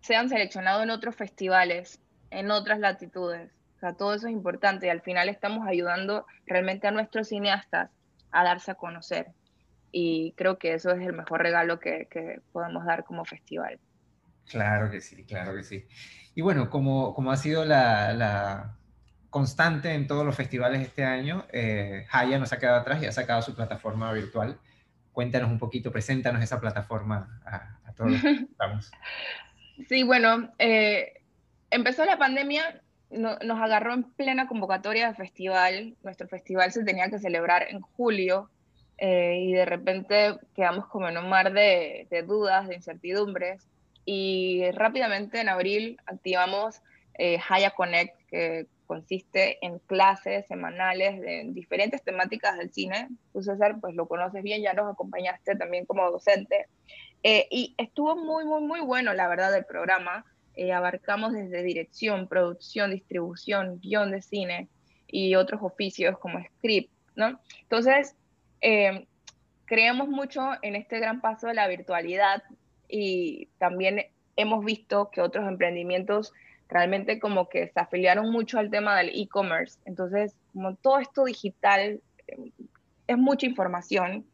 sean 0.00 0.28
seleccionados 0.28 0.82
en 0.82 0.90
otros 0.90 1.16
festivales, 1.16 2.00
en 2.30 2.50
otras 2.50 2.78
latitudes. 2.78 3.50
O 3.76 3.78
sea, 3.80 3.94
todo 3.94 4.14
eso 4.14 4.28
es 4.28 4.32
importante 4.32 4.86
y 4.86 4.90
al 4.90 5.02
final 5.02 5.28
estamos 5.28 5.66
ayudando 5.66 6.24
realmente 6.46 6.86
a 6.86 6.92
nuestros 6.92 7.28
cineastas 7.28 7.90
a 8.30 8.44
darse 8.44 8.70
a 8.70 8.74
conocer. 8.74 9.32
Y 9.92 10.32
creo 10.36 10.58
que 10.58 10.74
eso 10.74 10.90
es 10.90 11.00
el 11.06 11.12
mejor 11.12 11.42
regalo 11.42 11.80
que, 11.80 12.06
que 12.10 12.40
podemos 12.52 12.84
dar 12.84 13.04
como 13.04 13.24
festival. 13.24 13.78
Claro 14.46 14.90
que 14.90 15.00
sí, 15.00 15.24
claro 15.24 15.54
que 15.54 15.62
sí. 15.62 15.86
Y 16.34 16.42
bueno, 16.42 16.70
como, 16.70 17.14
como 17.14 17.32
ha 17.32 17.36
sido 17.36 17.64
la, 17.64 18.12
la 18.12 18.76
constante 19.30 19.94
en 19.94 20.06
todos 20.06 20.24
los 20.24 20.36
festivales 20.36 20.82
este 20.82 21.04
año. 21.04 21.44
Eh, 21.52 22.06
Haya 22.10 22.38
nos 22.38 22.52
ha 22.52 22.58
quedado 22.58 22.80
atrás 22.80 23.02
y 23.02 23.06
ha 23.06 23.12
sacado 23.12 23.42
su 23.42 23.54
plataforma 23.54 24.12
virtual. 24.12 24.58
Cuéntanos 25.12 25.50
un 25.50 25.58
poquito, 25.58 25.90
preséntanos 25.92 26.42
esa 26.42 26.60
plataforma 26.60 27.40
a, 27.44 27.92
todos 27.92 28.12
los 28.12 28.22
que 28.22 28.30
estamos. 28.50 28.90
Sí, 29.88 30.02
bueno, 30.02 30.52
eh, 30.58 31.20
empezó 31.70 32.04
la 32.04 32.18
pandemia, 32.18 32.82
nos 33.10 33.60
agarró 33.60 33.94
en 33.94 34.04
plena 34.04 34.46
convocatoria 34.46 35.08
de 35.08 35.14
festival. 35.14 35.94
Nuestro 36.02 36.28
festival 36.28 36.72
se 36.72 36.84
tenía 36.84 37.08
que 37.08 37.18
celebrar 37.18 37.66
en 37.70 37.80
julio 37.80 38.50
eh, 38.98 39.38
y 39.42 39.52
de 39.52 39.64
repente 39.64 40.34
quedamos 40.54 40.86
como 40.86 41.08
en 41.08 41.18
un 41.18 41.28
mar 41.28 41.52
de, 41.52 42.06
de, 42.10 42.22
dudas, 42.22 42.68
de 42.68 42.74
incertidumbres. 42.76 43.66
Y 44.04 44.70
rápidamente 44.72 45.40
en 45.40 45.48
abril 45.48 45.98
activamos 46.06 46.82
eh, 47.18 47.38
Haya 47.48 47.70
Connect, 47.70 48.14
que 48.28 48.66
consiste 48.86 49.58
en 49.64 49.78
clases 49.80 50.46
semanales 50.46 51.20
de 51.20 51.44
diferentes 51.48 52.02
temáticas 52.02 52.56
del 52.56 52.72
cine. 52.72 53.08
Tú, 53.32 53.42
César, 53.42 53.76
pues 53.80 53.94
lo 53.94 54.06
conoces 54.08 54.42
bien, 54.42 54.62
ya 54.62 54.72
nos 54.72 54.92
acompañaste 54.92 55.56
también 55.56 55.84
como 55.84 56.10
docente. 56.10 56.66
Eh, 57.22 57.48
y 57.50 57.74
estuvo 57.76 58.16
muy, 58.16 58.44
muy, 58.44 58.62
muy 58.62 58.80
bueno, 58.80 59.12
la 59.14 59.28
verdad, 59.28 59.54
el 59.56 59.64
programa. 59.64 60.24
Eh, 60.54 60.72
abarcamos 60.72 61.32
desde 61.32 61.62
dirección, 61.62 62.28
producción, 62.28 62.90
distribución, 62.90 63.78
guion 63.80 64.10
de 64.10 64.22
cine 64.22 64.68
y 65.06 65.34
otros 65.34 65.60
oficios 65.62 66.18
como 66.18 66.42
script, 66.42 66.90
¿no? 67.14 67.38
Entonces, 67.62 68.16
eh, 68.60 69.06
creemos 69.66 70.08
mucho 70.08 70.52
en 70.62 70.76
este 70.76 70.98
gran 70.98 71.20
paso 71.20 71.48
de 71.48 71.54
la 71.54 71.68
virtualidad 71.68 72.42
y 72.88 73.48
también 73.58 74.06
hemos 74.36 74.64
visto 74.64 75.10
que 75.10 75.20
otros 75.20 75.46
emprendimientos 75.48 76.32
realmente 76.68 77.20
como 77.20 77.48
que 77.48 77.68
se 77.68 77.80
afiliaron 77.80 78.30
mucho 78.30 78.58
al 78.58 78.70
tema 78.70 78.96
del 78.96 79.10
e-commerce. 79.14 79.78
Entonces, 79.84 80.34
como 80.52 80.74
todo 80.76 80.98
esto 80.98 81.24
digital 81.24 82.00
eh, 82.26 82.50
es 83.06 83.18
mucha 83.18 83.46
información, 83.46 84.26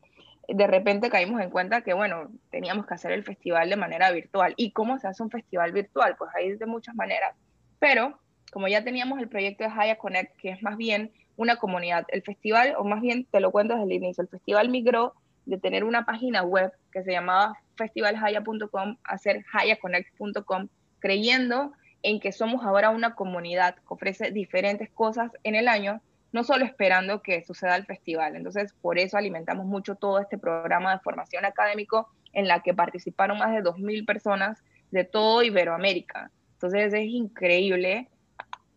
de 0.49 0.67
repente 0.67 1.11
caímos 1.11 1.41
en 1.41 1.51
cuenta 1.51 1.83
que, 1.83 1.95
bueno, 1.95 2.31
teníamos 2.51 2.87
que 2.87 2.95
hacer 2.95 3.13
el 3.13 3.25
festival 3.25 3.69
de 3.71 3.77
manera 3.77 4.11
virtual. 4.11 4.55
¿Y 4.57 4.73
cómo 4.73 4.99
se 4.99 5.09
hace 5.09 5.23
un 5.23 5.31
festival 5.31 5.73
virtual? 5.73 6.17
Pues 6.17 6.31
hay 6.35 6.57
de 6.57 6.67
muchas 6.67 6.95
maneras. 6.95 7.35
Pero 7.79 8.19
como 8.53 8.69
ya 8.69 8.85
teníamos 8.85 9.19
el 9.19 9.29
proyecto 9.29 9.65
de 9.65 9.71
Haya 9.71 9.97
Connect, 9.97 10.37
que 10.37 10.51
es 10.51 10.63
más 10.63 10.77
bien 10.77 11.11
una 11.37 11.57
comunidad, 11.57 12.05
el 12.09 12.23
festival, 12.23 12.75
o 12.77 12.85
más 12.85 13.01
bien 13.01 13.25
te 13.25 13.41
lo 13.41 13.51
cuento 13.51 13.75
desde 13.75 13.87
el 13.87 13.93
inicio, 13.93 14.23
el 14.23 14.29
festival 14.29 14.69
migró 14.69 15.15
de 15.47 15.59
tener 15.59 15.85
una 15.85 16.05
página 16.05 16.43
web 16.43 16.73
que 16.93 17.03
se 17.03 17.13
llamaba 17.13 17.55
festivalhaya.com 17.77 18.97
a 19.03 19.19
ser 19.19 19.45
hayaconnect.com, 19.53 20.69
creyendo 20.99 21.73
en 22.03 22.21
que 22.21 22.33
somos 22.33 22.65
ahora 22.65 22.91
una 22.91 23.15
comunidad 23.15 23.77
que 23.77 23.83
ofrece 23.89 24.31
diferentes 24.31 24.91
cosas 24.91 25.31
en 25.45 25.55
el 25.55 25.69
año, 25.69 26.01
no 26.33 26.45
solo 26.45 26.65
esperando 26.65 27.23
que 27.23 27.45
suceda 27.45 27.77
el 27.77 27.85
festival. 27.85 28.37
Entonces, 28.37 28.73
por 28.81 28.99
eso 28.99 29.17
alimentamos 29.17 29.67
mucho 29.67 29.95
todo 29.95 30.19
este 30.19 30.39
programa 30.39 30.93
de 30.93 31.01
formación 31.01 31.45
académico 31.45 32.09
en 32.33 32.49
la 32.49 32.61
que 32.61 32.75
participaron 32.75 33.39
más 33.39 33.53
de 33.53 33.63
2.000 33.63 34.07
personas 34.07 34.63
de 34.91 35.05
todo 35.05 35.43
Iberoamérica. 35.43 36.31
Entonces, 36.55 36.93
es 36.95 37.07
increíble 37.07 38.09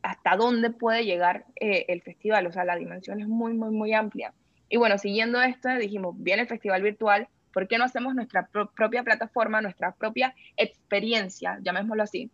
hasta 0.01 0.35
dónde 0.35 0.69
puede 0.69 1.03
llegar 1.03 1.45
eh, 1.59 1.85
el 1.87 2.01
festival, 2.01 2.45
o 2.45 2.51
sea, 2.51 2.63
la 2.63 2.75
dimensión 2.75 3.19
es 3.21 3.27
muy, 3.27 3.53
muy, 3.53 3.71
muy 3.71 3.93
amplia. 3.93 4.33
Y 4.69 4.77
bueno, 4.77 4.97
siguiendo 4.97 5.41
esto, 5.41 5.69
dijimos, 5.69 6.15
viene 6.17 6.43
el 6.43 6.47
festival 6.47 6.83
virtual, 6.83 7.27
¿por 7.51 7.67
qué 7.67 7.77
no 7.77 7.85
hacemos 7.85 8.13
nuestra 8.13 8.47
propia 8.47 9.03
plataforma, 9.03 9.61
nuestra 9.61 9.93
propia 9.93 10.35
experiencia, 10.57 11.57
llamémoslo 11.61 12.03
así, 12.03 12.29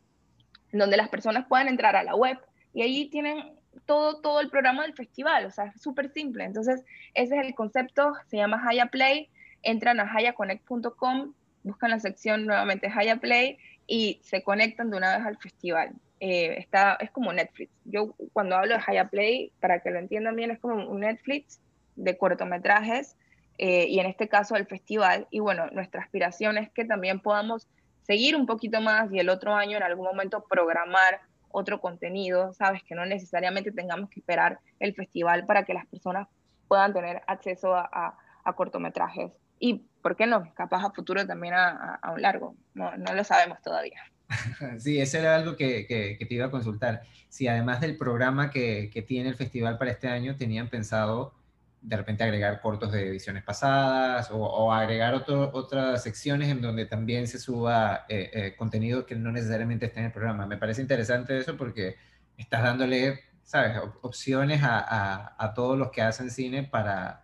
donde 0.79 0.97
las 0.97 1.09
personas 1.09 1.45
puedan 1.47 1.67
entrar 1.67 1.95
a 1.95 2.03
la 2.03 2.15
web 2.15 2.37
y 2.73 2.81
ahí 2.81 3.09
tienen 3.09 3.53
todo, 3.85 4.21
todo 4.21 4.39
el 4.41 4.49
programa 4.49 4.83
del 4.83 4.93
festival, 4.93 5.45
o 5.45 5.51
sea, 5.51 5.65
es 5.65 5.81
súper 5.81 6.11
simple. 6.11 6.43
Entonces, 6.43 6.83
ese 7.13 7.37
es 7.37 7.45
el 7.45 7.55
concepto, 7.55 8.13
se 8.27 8.37
llama 8.37 8.61
Haya 8.67 8.87
Play, 8.87 9.29
entran 9.63 9.99
a 9.99 10.11
hayaconnect.com, 10.11 11.33
buscan 11.63 11.91
la 11.91 11.99
sección 11.99 12.45
nuevamente 12.45 12.91
Haya 12.93 13.17
Play 13.17 13.57
y 13.87 14.19
se 14.23 14.43
conectan 14.43 14.89
de 14.89 14.97
una 14.97 15.17
vez 15.17 15.25
al 15.25 15.37
festival. 15.37 15.91
Eh, 16.19 16.59
está, 16.59 16.97
es 16.99 17.11
como 17.11 17.33
Netflix. 17.33 17.71
Yo 17.85 18.15
cuando 18.33 18.55
hablo 18.55 18.75
de 18.75 18.83
Haya 18.85 19.09
Play, 19.09 19.51
para 19.59 19.79
que 19.79 19.89
lo 19.89 19.99
entiendan 19.99 20.35
bien, 20.35 20.51
es 20.51 20.59
como 20.59 20.87
un 20.87 21.01
Netflix 21.01 21.59
de 21.95 22.17
cortometrajes 22.17 23.15
eh, 23.57 23.87
y 23.87 23.99
en 23.99 24.05
este 24.05 24.27
caso 24.27 24.55
el 24.55 24.65
festival. 24.65 25.27
Y 25.31 25.39
bueno, 25.39 25.67
nuestra 25.71 26.01
aspiración 26.01 26.57
es 26.57 26.69
que 26.71 26.85
también 26.85 27.19
podamos 27.19 27.67
seguir 28.03 28.35
un 28.35 28.45
poquito 28.45 28.81
más 28.81 29.11
y 29.11 29.19
el 29.19 29.29
otro 29.29 29.53
año 29.55 29.77
en 29.77 29.83
algún 29.83 30.05
momento 30.05 30.43
programar 30.49 31.21
otro 31.49 31.81
contenido, 31.81 32.53
sabes, 32.53 32.81
que 32.83 32.95
no 32.95 33.05
necesariamente 33.05 33.71
tengamos 33.71 34.09
que 34.09 34.19
esperar 34.19 34.59
el 34.79 34.93
festival 34.93 35.45
para 35.45 35.63
que 35.63 35.73
las 35.73 35.85
personas 35.85 36.27
puedan 36.67 36.93
tener 36.93 37.21
acceso 37.27 37.75
a, 37.75 38.17
cortometrajes. 38.55 39.31
Y, 39.59 39.85
¿por 40.01 40.15
qué 40.15 40.25
no? 40.25 40.51
Capaz 40.55 40.83
a 40.85 40.91
futuro 40.91 41.25
también 41.27 41.53
a, 41.53 41.99
un 42.13 42.21
largo, 42.21 42.55
no, 42.73 42.95
no, 42.97 43.13
lo 43.13 43.23
sabemos 43.23 43.61
todavía. 43.61 44.01
Sí, 44.79 44.99
eso 44.99 45.17
era 45.17 45.35
algo 45.35 45.57
que, 45.57 45.85
que, 45.85 46.25
te 46.25 46.33
iba 46.33 46.45
a 46.45 46.51
consultar. 46.51 47.01
Si 47.27 47.47
además 47.47 47.81
del 47.81 47.97
programa 47.97 48.49
que, 48.49 48.89
que 48.91 49.01
tiene 49.01 49.29
el 49.29 49.35
festival 49.35 49.77
para 49.77 49.91
este 49.91 50.07
año, 50.07 50.37
tenían 50.37 50.69
pensado 50.69 51.33
de 51.81 51.97
repente 51.97 52.23
agregar 52.23 52.61
cortos 52.61 52.91
de 52.91 53.07
ediciones 53.07 53.43
pasadas 53.43 54.29
o, 54.31 54.71
agregar 54.71 55.15
otras 55.15 56.03
secciones 56.03 56.49
en 56.49 56.61
donde 56.61 56.85
también 56.85 57.27
se 57.27 57.39
suba 57.39 58.05
eh, 58.07 58.29
eh, 58.33 58.55
contenido 58.55 59.05
que 59.05 59.15
no 59.15 59.31
necesariamente 59.31 59.87
esté 59.87 59.99
en 59.99 60.05
el 60.07 60.11
programa. 60.11 60.45
Me 60.45 60.57
parece 60.57 60.81
interesante 60.81 61.37
eso 61.39 61.57
porque 61.57 61.95
estás 62.37 62.61
dándole, 62.63 63.21
¿sabes?, 63.43 63.77
opciones 64.01 64.61
a, 64.63 65.35
a, 65.43 65.53
todos 65.55 65.77
los 65.77 65.89
que 65.89 66.03
hacen 66.03 66.29
cine 66.29 66.63
para, 66.63 67.23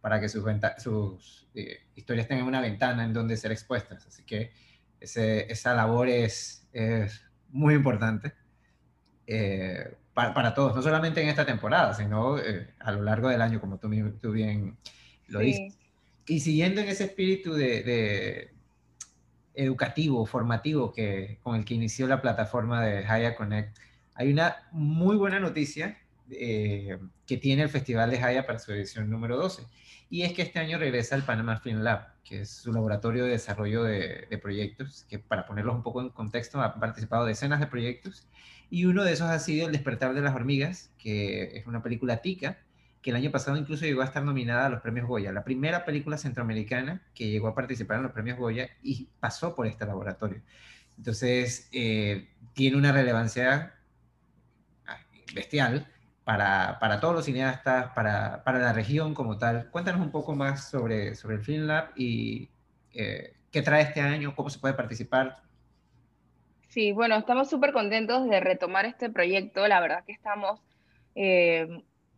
para 0.00 0.20
que 0.20 0.28
sus, 0.28 0.44
sus 0.78 1.48
eh, 1.54 1.80
historias 1.96 2.28
tengan 2.28 2.46
una 2.46 2.60
ventana 2.60 3.04
en 3.04 3.12
donde 3.12 3.36
ser 3.36 3.50
expuestas. 3.50 4.06
Así 4.06 4.22
que 4.24 4.52
ese, 5.00 5.50
esa 5.50 5.74
labor 5.74 6.08
es, 6.08 6.68
es 6.72 7.22
muy 7.48 7.74
importante 7.74 8.34
para, 10.16 10.54
todos, 10.54 10.74
no 10.74 10.80
solamente 10.80 11.20
en 11.20 11.28
esta 11.28 11.44
temporada, 11.44 11.92
sino 11.92 12.38
eh, 12.38 12.70
a 12.78 12.90
lo 12.90 13.02
largo 13.02 13.28
del 13.28 13.42
año, 13.42 13.60
como 13.60 13.76
tú, 13.76 13.90
tú 14.18 14.32
bien 14.32 14.78
lo 15.28 15.40
dices. 15.40 15.76
Y 16.26 16.40
siguiendo 16.40 16.80
en 16.80 16.88
ese 16.88 17.04
espíritu 17.04 17.52
de, 17.52 18.50
educativo, 19.52 20.24
formativo 20.24 20.90
que, 20.90 21.38
con 21.42 21.56
el 21.56 21.66
que 21.66 21.74
inició 21.74 22.06
la 22.06 22.22
plataforma 22.22 22.82
de 22.82 23.06
Haya 23.06 23.36
Connect, 23.36 23.76
hay 24.14 24.32
una 24.32 24.66
muy 24.72 25.16
buena 25.16 25.38
noticia 25.38 25.98
eh, 26.30 26.98
que 27.26 27.36
tiene 27.36 27.64
el 27.64 27.68
Festival 27.68 28.10
de 28.10 28.18
Haya 28.18 28.46
para 28.46 28.58
su 28.58 28.72
edición 28.72 29.10
número 29.10 29.36
12. 29.36 29.64
Y 30.08 30.22
es 30.22 30.32
que 30.32 30.42
este 30.42 30.58
año 30.60 30.78
regresa 30.78 31.16
el 31.16 31.22
Panama 31.22 31.58
Film 31.58 31.80
Lab, 31.80 32.06
que 32.22 32.42
es 32.42 32.50
su 32.50 32.72
laboratorio 32.72 33.24
de 33.24 33.30
desarrollo 33.30 33.82
de, 33.82 34.38
proyectos, 34.40 35.04
que 35.08 35.18
para 35.18 35.46
ponerlos 35.46 35.74
un 35.74 35.82
poco 35.82 36.00
en 36.00 36.10
contexto, 36.10 36.62
ha 36.62 36.78
participado 36.78 37.24
decenas 37.24 37.58
de 37.60 37.66
proyectos 37.66 38.26
y 38.70 38.84
uno 38.84 39.04
de 39.04 39.12
esos 39.12 39.28
ha 39.28 39.38
sido 39.38 39.66
El 39.66 39.72
despertar 39.72 40.14
de 40.14 40.20
las 40.20 40.34
hormigas, 40.34 40.90
que 40.98 41.56
es 41.56 41.66
una 41.66 41.82
película 41.82 42.18
tica, 42.18 42.58
que 43.02 43.10
el 43.10 43.16
año 43.16 43.30
pasado 43.30 43.56
incluso 43.56 43.84
llegó 43.84 44.02
a 44.02 44.06
estar 44.06 44.24
nominada 44.24 44.66
a 44.66 44.68
los 44.68 44.80
premios 44.80 45.06
Goya, 45.06 45.32
la 45.32 45.44
primera 45.44 45.84
película 45.84 46.18
centroamericana 46.18 47.02
que 47.14 47.28
llegó 47.28 47.48
a 47.48 47.54
participar 47.54 47.98
en 47.98 48.04
los 48.04 48.12
premios 48.12 48.38
Goya 48.38 48.68
y 48.82 49.08
pasó 49.20 49.54
por 49.54 49.66
este 49.66 49.86
laboratorio. 49.86 50.42
Entonces, 50.96 51.68
eh, 51.72 52.28
tiene 52.54 52.76
una 52.76 52.90
relevancia 52.90 53.74
ah, 54.86 54.98
bestial 55.34 55.86
para, 56.26 56.78
para, 56.80 57.00
todos 57.00 57.14
los 57.14 57.24
cineastas, 57.24 57.92
para, 57.94 58.44
para, 58.44 58.58
la 58.58 58.74
región 58.74 59.14
como 59.14 59.38
tal. 59.38 59.70
Cuéntanos 59.70 60.02
un 60.02 60.10
poco 60.10 60.34
más 60.34 60.68
sobre, 60.68 61.14
sobre 61.14 61.36
el 61.36 61.42
Film 61.42 61.66
Lab 61.66 61.92
y 61.96 62.50
eh, 62.92 63.32
qué 63.50 63.62
trae 63.62 63.82
este 63.82 64.02
año, 64.02 64.34
cómo 64.34 64.50
se 64.50 64.58
puede 64.58 64.74
participar, 64.74 65.38
Sí, 66.76 66.92
bueno, 66.92 67.16
estamos 67.16 67.48
súper 67.48 67.72
contentos 67.72 68.28
de 68.28 68.38
retomar 68.38 68.84
este 68.84 69.08
proyecto. 69.08 69.66
La 69.66 69.80
verdad 69.80 70.04
que 70.04 70.12
estamos, 70.12 70.60
eh, 71.14 71.66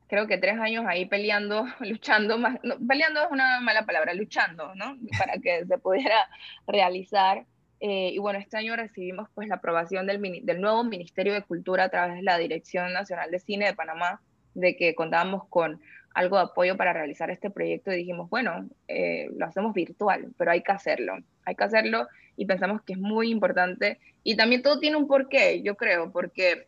creo 0.09 0.27
que 0.27 0.37
tres 0.37 0.59
años 0.59 0.85
ahí 0.89 1.07
peleando, 1.07 1.65
luchando, 1.79 2.39
más, 2.39 2.59
peleando 2.89 3.23
es 3.23 3.31
una 3.31 3.61
mala 3.61 3.87
palabra, 3.87 4.15
luchando, 4.15 4.75
¿no? 4.75 4.97
Para 5.17 5.39
que 5.39 5.65
se 5.65 5.79
pudiera 5.79 6.29
realizar. 6.67 7.45
Eh, 7.81 8.11
y 8.13 8.19
bueno, 8.19 8.39
este 8.39 8.57
año 8.57 8.75
recibimos 8.75 9.29
pues 9.35 9.49
la 9.49 9.57
aprobación 9.57 10.07
del, 10.07 10.21
del 10.43 10.61
nuevo 10.61 10.83
Ministerio 10.85 11.33
de 11.33 11.43
Cultura 11.43 11.85
a 11.85 11.89
través 11.89 12.17
de 12.17 12.23
la 12.23 12.39
Dirección 12.39 12.93
Nacional 12.93 13.31
de 13.31 13.39
Cine 13.39 13.67
de 13.67 13.75
Panamá, 13.75 14.21
de 14.55 14.77
que 14.77 14.95
contábamos 14.95 15.47
con 15.49 15.81
algo 16.15 16.37
de 16.37 16.43
apoyo 16.43 16.77
para 16.77 16.93
realizar 16.93 17.31
este 17.31 17.51
proyecto 17.51 17.93
y 17.93 17.99
dijimos, 17.99 18.29
bueno, 18.29 18.69
eh, 18.89 19.31
lo 19.37 19.47
hacemos 19.47 19.73
virtual, 19.73 20.33
pero 20.37 20.51
hay 20.51 20.63
que 20.63 20.73
hacerlo, 20.73 21.19
hay 21.45 21.55
que 21.55 21.65
hacerlo 21.65 22.09
y 22.37 22.47
pensamos 22.47 22.83
que 22.83 22.95
es 22.95 22.99
muy 22.99 23.31
importante. 23.31 24.01
Y 24.25 24.37
también 24.37 24.63
todo 24.63 24.81
tiene 24.81 24.97
un 24.97 25.07
porqué, 25.07 25.63
yo 25.63 25.77
creo, 25.77 26.11
porque, 26.11 26.67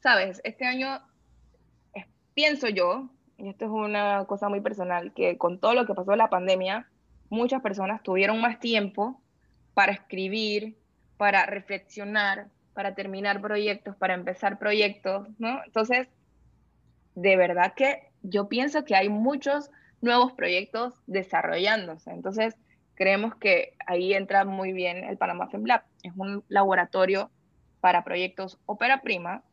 sabes, 0.00 0.40
este 0.44 0.64
año 0.64 1.00
pienso 2.34 2.68
yo, 2.68 3.10
y 3.36 3.48
esto 3.48 3.64
es 3.64 3.70
una 3.70 4.24
cosa 4.26 4.48
muy 4.48 4.60
personal, 4.60 5.12
que 5.12 5.36
con 5.36 5.58
todo 5.58 5.74
lo 5.74 5.86
que 5.86 5.94
pasó 5.94 6.12
en 6.12 6.18
la 6.18 6.30
pandemia, 6.30 6.88
muchas 7.30 7.60
personas 7.60 8.02
tuvieron 8.02 8.40
más 8.40 8.58
tiempo 8.60 9.20
para 9.78 9.92
escribir, 9.92 10.74
para 11.18 11.46
reflexionar, 11.46 12.48
para 12.74 12.96
terminar 12.96 13.40
proyectos, 13.40 13.94
para 13.94 14.14
empezar 14.14 14.58
proyectos, 14.58 15.28
¿no? 15.38 15.62
Entonces, 15.64 16.08
de 17.14 17.36
verdad 17.36 17.74
que 17.74 18.08
yo 18.24 18.48
pienso 18.48 18.84
que 18.84 18.96
hay 18.96 19.08
muchos 19.08 19.70
nuevos 20.00 20.32
proyectos 20.32 20.94
desarrollándose. 21.06 22.10
Entonces, 22.10 22.56
creemos 22.96 23.36
que 23.36 23.74
ahí 23.86 24.14
entra 24.14 24.44
muy 24.44 24.72
bien 24.72 25.04
el 25.04 25.16
Panama 25.16 25.46
Film 25.46 25.66
Lab. 25.66 25.84
Es 26.02 26.12
un 26.16 26.42
laboratorio 26.48 27.30
para 27.78 28.02
proyectos 28.02 28.58
ópera 28.66 29.00
prima, 29.00 29.44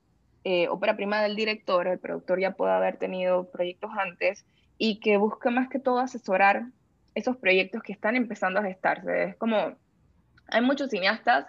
eh, 0.44 0.70
ópera 0.70 0.96
prima 0.96 1.22
del 1.22 1.36
director, 1.36 1.86
el 1.86 2.00
productor 2.00 2.40
ya 2.40 2.56
puede 2.56 2.74
haber 2.74 2.98
tenido 2.98 3.52
proyectos 3.52 3.92
antes 3.96 4.44
y 4.80 5.00
que 5.02 5.18
busca 5.18 5.52
más 5.52 5.70
que 5.70 5.78
todo 5.78 6.00
asesorar 6.00 6.64
esos 7.14 7.38
proyectos 7.38 7.84
que 7.84 7.94
están 7.94 8.16
empezando 8.16 8.60
a 8.60 8.64
gestarse. 8.64 9.26
Es 9.26 9.36
como, 9.36 9.76
hay 10.48 10.62
muchos 10.62 10.90
cineastas 10.90 11.46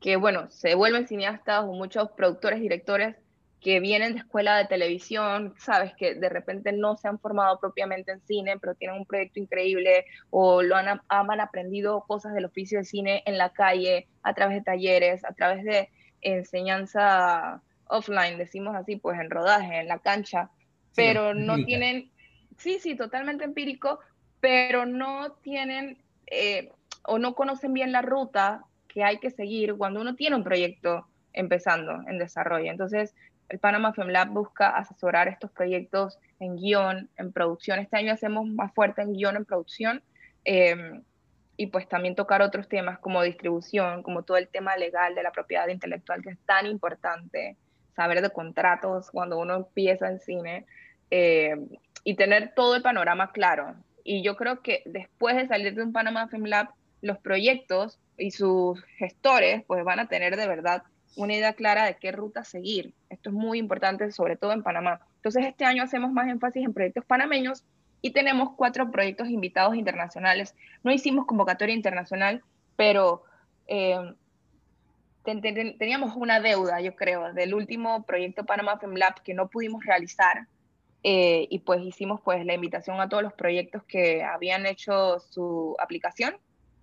que, 0.00 0.16
bueno, 0.16 0.48
se 0.50 0.74
vuelven 0.74 1.08
cineastas 1.08 1.64
o 1.64 1.72
muchos 1.72 2.10
productores, 2.12 2.60
directores 2.60 3.16
que 3.60 3.80
vienen 3.80 4.12
de 4.12 4.20
escuela 4.20 4.56
de 4.56 4.66
televisión, 4.66 5.54
sabes, 5.58 5.92
que 5.94 6.14
de 6.14 6.28
repente 6.28 6.72
no 6.72 6.96
se 6.96 7.08
han 7.08 7.18
formado 7.18 7.58
propiamente 7.58 8.12
en 8.12 8.20
cine, 8.20 8.58
pero 8.58 8.76
tienen 8.76 8.98
un 8.98 9.06
proyecto 9.06 9.40
increíble 9.40 10.04
o 10.30 10.62
lo 10.62 10.76
han, 10.76 11.00
han 11.08 11.40
aprendido 11.40 12.04
cosas 12.06 12.34
del 12.34 12.44
oficio 12.44 12.78
de 12.78 12.84
cine 12.84 13.22
en 13.26 13.36
la 13.36 13.52
calle, 13.52 14.06
a 14.22 14.32
través 14.34 14.58
de 14.58 14.62
talleres, 14.62 15.24
a 15.24 15.32
través 15.32 15.64
de 15.64 15.88
enseñanza 16.20 17.60
offline, 17.88 18.38
decimos 18.38 18.76
así, 18.76 18.96
pues 18.96 19.18
en 19.18 19.30
rodaje, 19.30 19.80
en 19.80 19.88
la 19.88 19.98
cancha, 19.98 20.50
pero 20.94 21.34
no 21.34 21.56
tienen, 21.64 22.10
sí, 22.58 22.78
sí, 22.80 22.96
totalmente 22.96 23.44
empírico, 23.44 23.98
pero 24.40 24.86
no 24.86 25.32
tienen 25.42 25.98
eh, 26.26 26.70
o 27.08 27.18
no 27.18 27.34
conocen 27.34 27.72
bien 27.72 27.92
la 27.92 28.02
ruta 28.02 28.64
que 28.86 29.04
hay 29.04 29.18
que 29.18 29.30
seguir 29.30 29.74
cuando 29.76 30.00
uno 30.00 30.14
tiene 30.14 30.36
un 30.36 30.44
proyecto 30.44 31.06
empezando 31.32 32.02
en 32.08 32.18
desarrollo. 32.18 32.70
Entonces, 32.70 33.14
el 33.48 33.58
Panama 33.58 33.92
Film 33.92 34.08
Lab 34.08 34.28
busca 34.28 34.70
asesorar 34.70 35.28
estos 35.28 35.50
proyectos 35.50 36.18
en 36.38 36.56
guion, 36.56 37.08
en 37.16 37.32
producción. 37.32 37.78
Este 37.78 37.96
año 37.96 38.12
hacemos 38.12 38.46
más 38.46 38.72
fuerte 38.74 39.02
en 39.02 39.12
guion, 39.12 39.36
en 39.36 39.44
producción, 39.44 40.02
Em, 40.50 41.02
y 41.58 41.66
pues 41.66 41.86
también 41.88 42.14
tocar 42.14 42.40
otros 42.40 42.68
temas 42.68 42.98
como 43.00 43.22
distribución, 43.22 44.02
como 44.02 44.22
todo 44.22 44.38
el 44.38 44.48
tema 44.48 44.78
legal 44.78 45.14
de 45.14 45.22
la 45.22 45.30
propiedad 45.30 45.68
intelectual, 45.68 46.22
que 46.22 46.30
es 46.30 46.38
tan 46.46 46.64
importante, 46.64 47.58
saber 47.94 48.22
de 48.22 48.30
contratos 48.30 49.10
cuando 49.10 49.38
uno 49.38 49.56
empieza 49.56 50.08
en 50.08 50.20
cine 50.20 50.64
em, 51.10 51.68
y 52.02 52.14
tener 52.14 52.54
todo 52.54 52.76
el 52.76 52.82
panorama 52.82 53.30
claro. 53.32 53.74
Y 54.04 54.22
yo 54.22 54.36
creo 54.36 54.62
que 54.62 54.82
después 54.86 55.36
de 55.36 55.48
salir 55.48 55.74
de 55.74 55.82
un 55.82 55.92
Panama 55.92 56.28
Film 56.28 56.46
Lab, 56.46 56.70
los 57.02 57.18
proyectos 57.18 57.98
y 58.16 58.30
sus 58.30 58.82
gestores 58.96 59.64
pues 59.66 59.84
van 59.84 60.00
a 60.00 60.08
tener 60.08 60.36
de 60.36 60.46
verdad 60.46 60.82
una 61.16 61.34
idea 61.34 61.52
clara 61.52 61.84
de 61.84 61.96
qué 61.96 62.12
ruta 62.12 62.44
seguir. 62.44 62.94
Esto 63.10 63.30
es 63.30 63.34
muy 63.34 63.58
importante, 63.58 64.10
sobre 64.12 64.36
todo 64.36 64.52
en 64.52 64.62
Panamá. 64.62 65.00
Entonces, 65.16 65.46
este 65.46 65.64
año 65.64 65.82
hacemos 65.82 66.12
más 66.12 66.28
énfasis 66.28 66.64
en 66.64 66.72
proyectos 66.72 67.04
panameños 67.04 67.64
y 68.00 68.12
tenemos 68.12 68.50
cuatro 68.56 68.90
proyectos 68.90 69.28
invitados 69.28 69.74
internacionales. 69.74 70.54
No 70.84 70.92
hicimos 70.92 71.26
convocatoria 71.26 71.74
internacional, 71.74 72.42
pero 72.76 73.24
eh, 73.66 74.14
teníamos 75.24 76.14
una 76.16 76.40
deuda, 76.40 76.80
yo 76.80 76.94
creo, 76.94 77.32
del 77.32 77.54
último 77.54 78.04
proyecto 78.04 78.44
Panama 78.44 78.78
Film 78.78 78.94
Lab 78.94 79.22
que 79.22 79.34
no 79.34 79.48
pudimos 79.48 79.84
realizar. 79.84 80.46
Eh, 81.04 81.46
y 81.50 81.60
pues 81.60 81.80
hicimos 81.82 82.20
pues 82.20 82.44
la 82.44 82.54
invitación 82.54 83.00
a 83.00 83.08
todos 83.08 83.22
los 83.22 83.32
proyectos 83.32 83.84
que 83.84 84.24
habían 84.24 84.66
hecho 84.66 85.20
su 85.20 85.76
aplicación, 85.78 86.36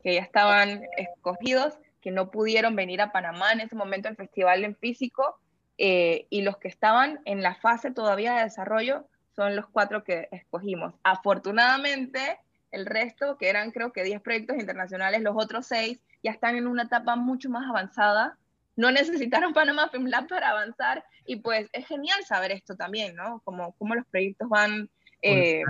que 0.05 0.13
ya 0.13 0.21
estaban 0.21 0.83
escogidos 0.97 1.79
que 2.00 2.12
no 2.12 2.29
pudieron 2.29 2.75
venir 2.75 3.01
a 3.01 3.12
Panamá 3.12 3.51
en 3.53 3.62
ese 3.62 3.75
momento 3.75 4.07
al 4.07 4.15
festival 4.15 4.63
en 4.63 4.75
físico 4.75 5.39
eh, 5.79 6.27
y 6.29 6.43
los 6.43 6.57
que 6.57 6.67
estaban 6.67 7.21
en 7.25 7.41
la 7.41 7.55
fase 7.55 7.89
todavía 7.89 8.35
de 8.35 8.43
desarrollo 8.43 9.07
son 9.35 9.55
los 9.55 9.65
cuatro 9.67 10.03
que 10.03 10.27
escogimos. 10.29 10.93
Afortunadamente, 11.01 12.38
el 12.69 12.85
resto, 12.85 13.39
que 13.39 13.50
eran 13.50 13.71
creo 13.71 13.91
que 13.93 14.03
10 14.03 14.21
proyectos 14.21 14.57
internacionales, 14.57 15.24
los 15.24 15.33
otros 15.35 15.65
seis 15.65 16.00
ya 16.21 16.29
están 16.29 16.55
en 16.55 16.67
una 16.67 16.83
etapa 16.83 17.15
mucho 17.15 17.50
más 17.50 17.67
avanzada. 17.67 18.38
No 18.75 18.91
necesitaron 18.91 19.53
Panamá 19.53 19.89
Film 19.89 20.05
Lab 20.05 20.27
para 20.27 20.50
avanzar 20.50 21.03
y 21.25 21.38
pues 21.38 21.67
es 21.74 21.88
genial 21.88 22.24
saber 22.25 22.51
esto 22.51 22.75
también, 22.75 23.15
¿no? 23.15 23.41
Como 23.43 23.71
cómo 23.79 23.95
los 23.95 24.05
proyectos 24.05 24.50
van 24.50 24.88
eh, 25.24 25.63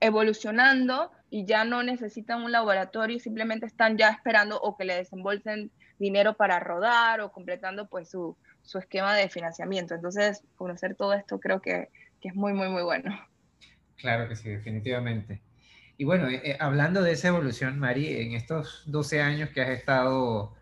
evolucionando 0.00 1.10
y 1.30 1.44
ya 1.44 1.64
no 1.64 1.82
necesitan 1.82 2.42
un 2.42 2.52
laboratorio, 2.52 3.18
simplemente 3.18 3.66
están 3.66 3.98
ya 3.98 4.10
esperando 4.10 4.60
o 4.60 4.76
que 4.76 4.84
le 4.84 4.94
desembolsen 4.94 5.70
dinero 5.98 6.34
para 6.34 6.60
rodar 6.60 7.20
o 7.20 7.32
completando 7.32 7.88
pues 7.88 8.08
su, 8.08 8.36
su 8.62 8.78
esquema 8.78 9.14
de 9.14 9.28
financiamiento. 9.28 9.94
Entonces, 9.94 10.42
conocer 10.56 10.94
todo 10.94 11.12
esto 11.14 11.40
creo 11.40 11.60
que, 11.60 11.88
que, 12.20 12.28
es 12.28 12.34
muy, 12.34 12.52
muy, 12.52 12.68
muy 12.68 12.82
bueno. 12.82 13.18
Claro 13.96 14.28
que 14.28 14.36
sí, 14.36 14.48
definitivamente. 14.48 15.42
Y 15.96 16.04
bueno, 16.04 16.28
eh, 16.28 16.40
eh, 16.44 16.56
hablando 16.60 17.02
de 17.02 17.12
esa 17.12 17.28
evolución, 17.28 17.78
Mari, 17.78 18.20
en 18.20 18.32
estos 18.32 18.84
12 18.86 19.20
años 19.20 19.50
que 19.50 19.62
has 19.62 19.70
estado 19.70 20.54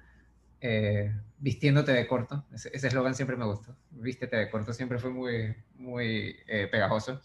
eh, 0.62 1.12
vistiéndote 1.38 1.92
de 1.92 2.06
corto, 2.06 2.46
ese 2.52 2.86
eslogan 2.86 3.14
siempre 3.14 3.36
me 3.36 3.44
gustó, 3.44 3.76
vístete 3.90 4.36
de 4.36 4.50
corto, 4.50 4.72
siempre 4.72 4.98
fue 4.98 5.10
muy, 5.10 5.54
muy 5.74 6.36
pegajoso. 6.70 7.20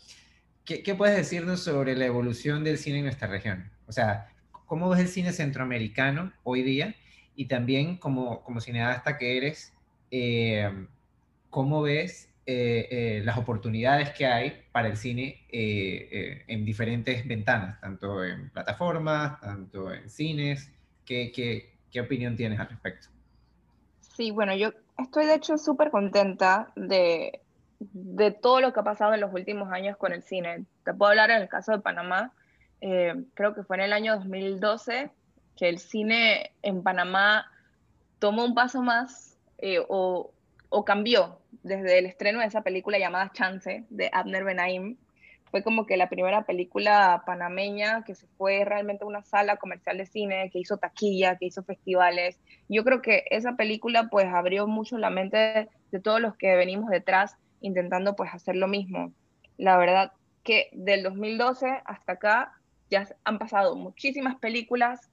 ¿Qué, 0.66 0.96
puedes 0.96 1.18
decirnos 1.18 1.64
sobre 1.64 1.96
la 1.96 2.06
evolución 2.06 2.64
del 2.64 2.78
cine 2.78 3.00
en 3.00 3.06
nuestra 3.06 3.28
región? 3.28 3.70
O 3.88 3.92
sea, 3.92 4.30
¿cómo 4.68 4.90
ves 4.90 5.00
el 5.00 5.08
cine 5.08 5.34
centroamericano 5.34 6.32
hoy 6.44 6.62
día? 6.62 6.96
Y 7.36 7.46
también 7.46 7.98
como, 7.98 8.44
como 8.44 8.62
cineasta 8.62 9.18
que 9.18 9.38
eres, 9.38 9.74
eh, 10.12 10.70
¿cómo 11.50 11.82
ves 11.82 12.30
eh, 12.46 12.88
eh, 12.92 13.22
las 13.26 13.38
oportunidades 13.38 14.12
que 14.12 14.28
hay 14.28 14.64
para 14.72 14.88
el 14.88 14.98
cine 14.98 15.44
en 15.50 16.64
diferentes 16.64 17.28
ventanas, 17.28 17.82
tanto 17.82 18.24
en 18.24 18.50
plataformas, 18.52 19.42
tanto 19.42 19.92
en 19.92 20.10
cines? 20.10 20.72
¿Qué, 21.06 21.32
qué, 21.32 21.74
qué 21.92 22.02
opinión 22.02 22.36
tienes 22.36 22.60
al 22.60 22.70
respecto? 22.70 23.08
Sí, 24.16 24.30
bueno, 24.30 24.56
yo 24.56 24.72
estoy 25.00 25.26
de 25.26 25.36
hecho 25.36 25.58
súper 25.58 25.90
contenta 25.90 26.72
de, 26.76 27.41
de 27.94 28.32
todo 28.32 28.62
lo 28.62 28.74
que 28.74 28.80
ha 28.80 28.84
pasado 28.84 29.14
en 29.14 29.22
los 29.22 29.34
últimos 29.34 29.72
años 29.72 29.98
con 29.98 30.14
el 30.14 30.22
cine. 30.22 30.66
Te 30.84 30.94
puedo 30.94 31.10
hablar 31.10 31.32
en 31.32 31.42
el 31.42 31.50
caso 31.50 31.72
de 31.72 31.80
Panamá, 31.80 32.32
eh, 32.82 33.14
creo 33.36 33.54
que 33.54 33.64
fue 33.64 33.78
en 33.78 33.84
el 33.84 33.94
año 33.94 34.16
2012 34.16 35.12
que 35.56 35.70
el 35.70 35.78
cine 35.78 36.52
en 36.64 36.82
Panamá 36.82 37.46
tomó 38.18 38.44
un 38.44 38.56
paso 38.56 38.82
más 38.82 39.38
eh, 39.60 39.80
o, 39.88 40.32
o, 40.70 40.86
cambió 40.86 41.40
desde 41.62 42.00
el 42.00 42.08
estreno 42.08 42.40
de 42.40 42.48
esa 42.48 42.62
película 42.62 42.98
llamada 42.98 43.32
Chance 43.34 43.86
de 43.90 44.10
Abner 44.12 44.44
Benaim. 44.44 44.98
Fue 45.52 45.64
como 45.64 45.86
que 45.86 45.98
la 45.98 46.10
primera 46.10 46.46
película 46.46 47.24
panameña 47.26 48.04
que 48.06 48.16
se 48.16 48.26
fue 48.38 48.64
realmente 48.64 49.04
a 49.04 49.08
una 49.08 49.22
sala 49.22 49.58
comercial 49.58 49.98
de 49.98 50.06
cine, 50.06 50.50
que 50.50 50.60
hizo 50.60 50.78
taquilla, 50.78 51.38
que 51.38 51.46
hizo 51.46 51.62
festivales. 51.62 52.40
Yo 52.70 52.84
creo 52.84 53.02
que 53.02 53.26
esa 53.30 53.58
película 53.58 54.08
pues 54.10 54.28
abrió 54.28 54.66
mucho 54.66 54.98
la 54.98 55.10
mente 55.10 55.70
de 55.92 56.00
todos 56.00 56.22
los 56.22 56.36
que 56.38 56.56
venimos 56.56 56.90
detrás 56.90 57.36
intentando 57.62 58.16
pues 58.16 58.34
hacer 58.34 58.56
lo 58.56 58.68
mismo. 58.68 59.14
La 59.58 59.78
verdad 59.78 60.12
que 60.44 60.70
del 60.74 61.04
2012 61.04 61.82
hasta 61.86 62.14
acá 62.14 62.54
ya 62.90 63.08
han 63.24 63.40
pasado 63.40 63.76
muchísimas 63.76 64.36
películas, 64.38 65.10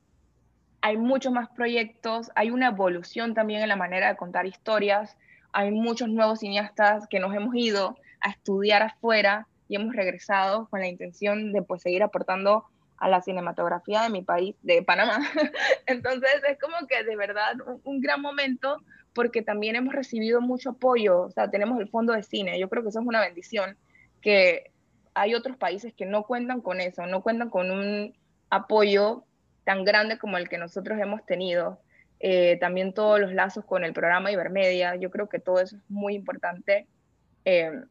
hay 0.80 0.96
muchos 0.96 1.32
más 1.32 1.48
proyectos, 1.50 2.30
hay 2.34 2.50
una 2.50 2.68
evolución 2.68 3.34
también 3.34 3.62
en 3.62 3.68
la 3.68 3.76
manera 3.76 4.08
de 4.08 4.16
contar 4.16 4.46
historias, 4.46 5.16
hay 5.52 5.70
muchos 5.70 6.08
nuevos 6.08 6.40
cineastas 6.40 7.06
que 7.08 7.20
nos 7.20 7.34
hemos 7.34 7.54
ido 7.54 7.96
a 8.20 8.30
estudiar 8.30 8.82
afuera 8.82 9.46
y 9.68 9.76
hemos 9.76 9.94
regresado 9.94 10.68
con 10.68 10.80
la 10.80 10.88
intención 10.88 11.52
de 11.52 11.62
pues 11.62 11.82
seguir 11.82 12.02
aportando 12.02 12.64
a 12.96 13.08
la 13.08 13.22
cinematografía 13.22 14.02
de 14.02 14.10
mi 14.10 14.22
país, 14.22 14.56
de 14.62 14.82
Panamá. 14.82 15.18
Entonces 15.86 16.30
es 16.48 16.58
como 16.58 16.86
que 16.86 17.04
de 17.04 17.16
verdad 17.16 17.54
un 17.84 18.00
gran 18.00 18.20
momento 18.20 18.82
porque 19.14 19.42
también 19.42 19.76
hemos 19.76 19.94
recibido 19.94 20.40
mucho 20.40 20.70
apoyo, 20.70 21.22
o 21.22 21.30
sea, 21.30 21.50
tenemos 21.50 21.80
el 21.80 21.88
fondo 21.88 22.12
de 22.12 22.22
cine, 22.22 22.58
yo 22.58 22.68
creo 22.68 22.82
que 22.82 22.90
eso 22.90 23.00
es 23.00 23.06
una 23.06 23.20
bendición, 23.20 23.76
que 24.20 24.70
hay 25.14 25.34
otros 25.34 25.56
países 25.56 25.92
que 25.94 26.06
no 26.06 26.24
cuentan 26.24 26.60
con 26.60 26.80
eso, 26.80 27.06
no 27.06 27.22
cuentan 27.22 27.50
con 27.50 27.70
un 27.70 28.14
apoyo 28.50 29.24
tan 29.64 29.84
grande 29.84 30.18
como 30.18 30.38
el 30.38 30.48
que 30.48 30.58
nosotros 30.58 30.98
hemos 30.98 31.24
tenido. 31.26 31.80
Eh, 32.20 32.56
también 32.58 32.94
todos 32.94 33.20
los 33.20 33.32
lazos 33.32 33.64
con 33.64 33.84
el 33.84 33.92
programa 33.92 34.32
Ibermedia, 34.32 34.96
yo 34.96 35.10
creo 35.10 35.28
que 35.28 35.38
todo 35.38 35.60
eso 35.60 35.76
es 35.76 35.82
muy 35.88 36.14
importante 36.14 36.86
eh, 37.44 37.82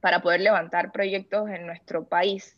para 0.00 0.22
poder 0.22 0.40
levantar 0.40 0.92
proyectos 0.92 1.48
en 1.50 1.66
nuestro 1.66 2.04
país, 2.04 2.56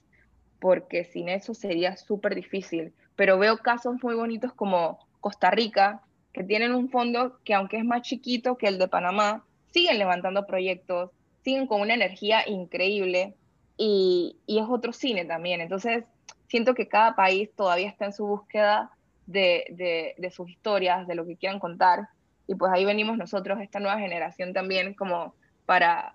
porque 0.58 1.04
sin 1.04 1.28
eso 1.28 1.54
sería 1.54 1.96
súper 1.96 2.34
difícil. 2.34 2.94
Pero 3.14 3.38
veo 3.38 3.58
casos 3.58 3.96
muy 4.02 4.14
bonitos 4.14 4.52
como 4.52 4.98
Costa 5.20 5.50
Rica, 5.50 6.02
que 6.36 6.44
tienen 6.44 6.74
un 6.74 6.90
fondo 6.90 7.38
que 7.44 7.54
aunque 7.54 7.78
es 7.78 7.84
más 7.86 8.02
chiquito 8.02 8.58
que 8.58 8.68
el 8.68 8.76
de 8.78 8.88
Panamá, 8.88 9.42
siguen 9.72 9.98
levantando 9.98 10.44
proyectos, 10.44 11.10
siguen 11.42 11.66
con 11.66 11.80
una 11.80 11.94
energía 11.94 12.46
increíble 12.46 13.34
y, 13.78 14.36
y 14.44 14.58
es 14.58 14.66
otro 14.68 14.92
cine 14.92 15.24
también. 15.24 15.62
Entonces, 15.62 16.04
siento 16.46 16.74
que 16.74 16.88
cada 16.88 17.16
país 17.16 17.48
todavía 17.56 17.88
está 17.88 18.04
en 18.04 18.12
su 18.12 18.26
búsqueda 18.26 18.90
de, 19.24 19.64
de, 19.70 20.14
de, 20.18 20.30
sus 20.30 20.50
historias, 20.50 21.06
de 21.06 21.14
lo 21.14 21.24
que 21.24 21.36
quieran 21.36 21.58
contar. 21.58 22.10
Y 22.46 22.54
pues 22.54 22.70
ahí 22.70 22.84
venimos 22.84 23.16
nosotros, 23.16 23.58
esta 23.62 23.80
nueva 23.80 23.98
generación 23.98 24.52
también, 24.52 24.92
como 24.92 25.34
para, 25.64 26.14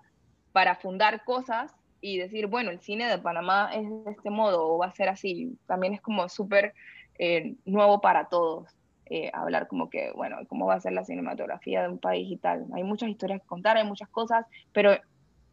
para 0.52 0.76
fundar 0.76 1.24
cosas 1.24 1.74
y 2.00 2.18
decir, 2.18 2.46
bueno, 2.46 2.70
el 2.70 2.78
cine 2.78 3.08
de 3.08 3.18
Panamá 3.18 3.72
es 3.74 3.90
de 4.04 4.12
este 4.12 4.30
modo 4.30 4.68
o 4.68 4.78
va 4.78 4.86
a 4.86 4.92
ser 4.92 5.08
así. 5.08 5.58
También 5.66 5.94
es 5.94 6.00
como 6.00 6.28
súper 6.28 6.74
eh, 7.18 7.56
nuevo 7.64 8.00
para 8.00 8.28
todos. 8.28 8.72
Eh, 9.14 9.30
hablar 9.34 9.68
como 9.68 9.90
que, 9.90 10.10
bueno, 10.12 10.38
cómo 10.48 10.64
va 10.64 10.76
a 10.76 10.80
ser 10.80 10.94
la 10.94 11.04
cinematografía 11.04 11.82
de 11.82 11.88
un 11.90 11.98
país 11.98 12.32
y 12.32 12.38
tal. 12.38 12.64
Hay 12.72 12.82
muchas 12.82 13.10
historias 13.10 13.42
que 13.42 13.46
contar, 13.46 13.76
hay 13.76 13.84
muchas 13.84 14.08
cosas, 14.08 14.46
pero 14.72 14.96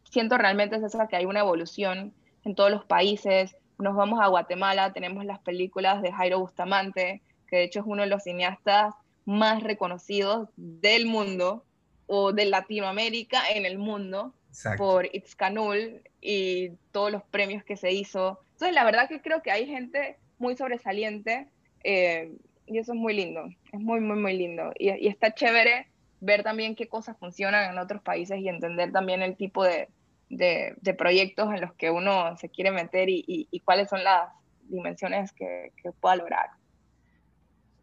siento 0.05 0.37
realmente 0.37 0.77
es 0.77 0.83
esa 0.83 1.09
que 1.09 1.17
hay 1.17 1.25
una 1.25 1.41
evolución 1.41 2.13
en 2.45 2.55
todos 2.55 2.71
los 2.71 2.85
países. 2.85 3.57
Nos 3.77 3.97
vamos 3.97 4.21
a 4.21 4.27
Guatemala, 4.27 4.93
tenemos 4.93 5.25
las 5.25 5.39
películas 5.39 6.01
de 6.01 6.13
Jairo 6.13 6.39
Bustamante, 6.39 7.21
que 7.49 7.57
de 7.57 7.63
hecho 7.65 7.81
es 7.81 7.85
uno 7.85 8.03
de 8.03 8.07
los 8.07 8.23
cineastas 8.23 8.95
más 9.25 9.61
reconocidos 9.61 10.47
del 10.55 11.05
mundo 11.05 11.65
o 12.07 12.31
de 12.31 12.45
Latinoamérica 12.45 13.41
en 13.53 13.65
el 13.65 13.77
mundo 13.77 14.33
por 14.77 15.13
Itzcanul 15.13 16.01
y 16.21 16.69
todos 16.93 17.11
los 17.11 17.23
premios 17.23 17.65
que 17.65 17.75
se 17.75 17.91
hizo. 17.91 18.39
Entonces, 18.53 18.73
la 18.73 18.85
verdad 18.85 19.09
que 19.09 19.21
creo 19.21 19.41
que 19.41 19.51
hay 19.51 19.65
gente 19.65 20.17
muy 20.37 20.55
sobresaliente. 20.55 21.49
Eh, 21.83 22.37
y 22.69 22.77
eso 22.77 22.93
es 22.93 22.99
muy 22.99 23.13
lindo, 23.13 23.45
es 23.71 23.79
muy, 23.79 23.99
muy, 23.99 24.17
muy 24.17 24.37
lindo. 24.37 24.71
Y, 24.77 24.91
y, 24.91 25.07
está 25.07 25.33
chévere 25.33 25.87
ver 26.21 26.43
también 26.43 26.75
qué 26.75 26.87
cosas 26.87 27.17
funcionan 27.17 27.71
en 27.71 27.79
otros 27.79 28.01
países 28.01 28.39
y 28.39 28.47
entender 28.47 28.91
también 28.91 29.21
el 29.21 29.35
tipo 29.35 29.63
de, 29.63 29.89
de, 30.29 30.93
proyectos 30.97 31.53
en 31.53 31.61
los 31.61 31.73
que 31.73 31.89
uno 31.89 32.37
se 32.37 32.49
quiere 32.49 32.71
meter 32.71 33.09
y, 33.09 33.23
y, 33.27 33.59
cuáles 33.61 33.89
son 33.89 34.03
las 34.03 34.29
dimensiones 34.69 35.31
que, 35.31 35.71
que 35.81 35.91
pueda 35.91 36.17
lograr. 36.17 36.49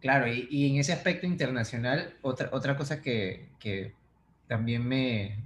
Claro, 0.00 0.28
y, 0.28 0.70
en 0.70 0.78
ese 0.78 0.92
aspecto 0.92 1.26
internacional, 1.26 2.14
otra, 2.22 2.50
otra 2.52 2.76
cosa 2.76 3.02
que, 3.02 3.48
que 3.58 3.92
también 4.46 4.86
me, 4.86 5.36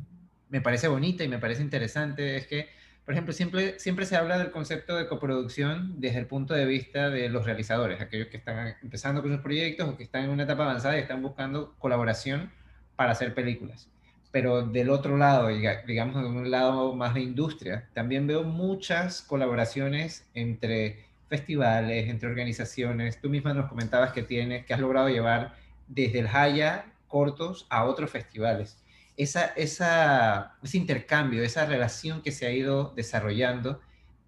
me 0.48 0.61
parece 0.61 0.88
bonita 0.88 1.24
y 1.24 1.29
me 1.29 1.38
parece 1.38 1.62
interesante 1.62 2.37
es 2.37 2.46
que, 2.46 2.68
por 3.11 3.14
ejemplo, 3.14 3.33
siempre, 3.33 3.77
siempre 3.81 4.07
se 4.07 4.14
habla 4.14 4.38
del 4.38 4.53
concepto 4.53 4.94
de 4.94 5.09
coproducción 5.09 6.01
desde 6.01 6.20
el 6.20 6.27
punto 6.27 6.55
de 6.55 6.64
vista 6.64 7.11
de 7.11 7.29
los 7.29 7.44
realizadores, 7.44 8.01
aquellos 8.01 8.29
que 8.29 8.37
están 8.37 8.77
empezando 8.85 9.20
con 9.20 9.33
sus 9.33 9.40
proyectos 9.40 9.88
o 9.88 9.96
que 9.96 10.05
están 10.05 10.23
en 10.23 10.31
una 10.31 10.44
etapa 10.44 10.62
avanzada 10.62 10.96
y 10.96 11.01
están 11.01 11.20
buscando 11.20 11.75
colaboración 11.81 12.53
para 12.94 13.11
hacer 13.11 13.35
películas. 13.35 13.88
Pero 14.31 14.62
del 14.62 14.90
otro 14.90 15.16
lado, 15.16 15.49
digamos, 15.49 16.23
de 16.23 16.29
un 16.29 16.53
lado 16.53 16.94
más 16.94 17.14
de 17.14 17.23
industria, 17.23 17.88
también 17.94 18.29
veo 18.29 18.44
muchas 18.44 19.23
colaboraciones 19.23 20.25
entre 20.35 21.05
festivales, 21.29 22.09
entre 22.09 22.29
organizaciones. 22.29 23.20
Tú 23.20 23.29
misma 23.29 23.55
nos 23.55 23.68
comentabas 23.68 24.12
que 24.12 24.23
tienes, 24.23 24.64
que 24.66 24.73
has 24.73 24.79
logrado 24.79 25.09
llevar 25.09 25.57
desde 25.88 26.20
el 26.20 26.29
Haya 26.29 26.85
cortos 27.09 27.66
a 27.70 27.87
otros 27.87 28.09
festivales 28.09 28.81
esa, 29.16 29.53
ese 29.57 30.55
intercambio, 30.73 31.42
esa 31.42 31.66
relación 31.66 32.23
que 32.23 32.33
se 32.33 32.46
ha 32.46 32.53
ido 32.53 32.92
desarrollando, 32.96 33.81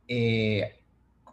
eh, 0.09 0.81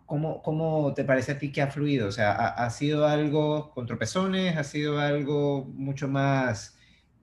¿cómo, 0.05 0.41
¿cómo, 0.41 0.93
te 0.93 1.03
parece 1.03 1.33
a 1.33 1.39
ti 1.39 1.51
que 1.51 1.61
ha 1.61 1.67
fluido? 1.67 2.07
O 2.07 2.11
sea, 2.11 2.31
¿ha, 2.33 2.69
sido 2.69 3.07
algo 3.07 3.71
con 3.71 3.85
tropezones? 3.85 4.57
¿Ha 4.57 4.63
sido 4.63 4.99
algo 4.99 5.65
mucho 5.65 6.07
más 6.07 6.77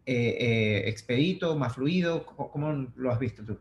eh, 0.05 0.37
eh, 0.39 0.89
expedito, 0.89 1.57
más 1.57 1.75
fluido? 1.75 2.27
¿Cómo, 2.27 2.87
lo 2.95 3.11
has 3.11 3.19
visto 3.19 3.45
tú? 3.45 3.59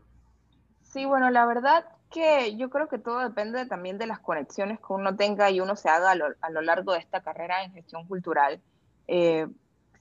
Sí, 0.82 1.04
bueno, 1.04 1.30
la 1.30 1.46
verdad 1.46 1.84
que 2.10 2.56
yo 2.56 2.70
creo 2.70 2.88
que 2.88 2.98
todo 2.98 3.18
depende 3.18 3.66
también 3.66 3.98
de 3.98 4.06
las 4.06 4.20
conexiones 4.20 4.78
que 4.78 4.92
uno 4.92 5.16
tenga 5.16 5.50
y 5.50 5.60
uno 5.60 5.76
se 5.76 5.88
haga 5.88 6.12
a 6.12 6.14
lo, 6.14 6.26
a 6.40 6.50
lo 6.50 6.60
largo 6.60 6.92
de 6.92 7.00
esta 7.00 7.20
carrera 7.22 7.64
en 7.64 7.72
gestión 7.72 8.06
cultural. 8.06 8.60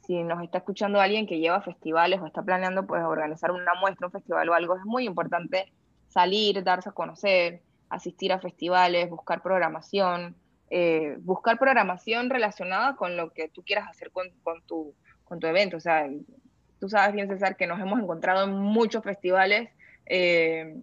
Si 0.06 0.24
nos 0.24 0.44
está 0.44 0.60
escuchando 0.60 1.02
alguien 1.02 1.26
que 1.26 1.40
lleva 1.40 1.62
festivales 1.62 2.20
o 2.22 2.28
está 2.28 2.44
planeando 2.44 2.86
pues 2.86 3.04
organizar 3.04 3.52
una 3.52 3.74
muestra, 3.80 4.08
un 4.08 4.14
festival 4.14 4.50
o 4.50 4.54
algo, 4.54 4.76
es 4.76 4.86
muy 4.86 5.06
importante 5.06 5.72
salir, 6.08 6.64
darse 6.64 6.90
a 6.90 6.92
conocer, 6.92 7.62
asistir 7.90 8.32
a 8.32 8.40
festivales, 8.40 9.10
buscar 9.10 9.42
programación, 9.42 10.36
eh, 10.70 11.18
buscar 11.20 11.58
programación 11.58 12.30
relacionada 12.30 12.96
con 12.96 13.18
lo 13.18 13.32
que 13.32 13.50
tú 13.50 13.64
quieras 13.64 13.88
hacer 13.90 14.12
con, 14.12 14.32
tu, 14.66 14.94
con 15.24 15.40
tu 15.40 15.48
evento. 15.48 15.78
O 15.78 15.80
sea, 15.80 16.08
tú 16.80 16.88
sabes 16.88 17.14
bien, 17.14 17.28
César, 17.28 17.58
que 17.58 17.66
nos 17.66 17.80
hemos 17.80 18.00
encontrado 18.00 18.44
en 18.44 18.54
muchos 18.54 19.04
festivales 19.04 19.70
eh, 20.06 20.76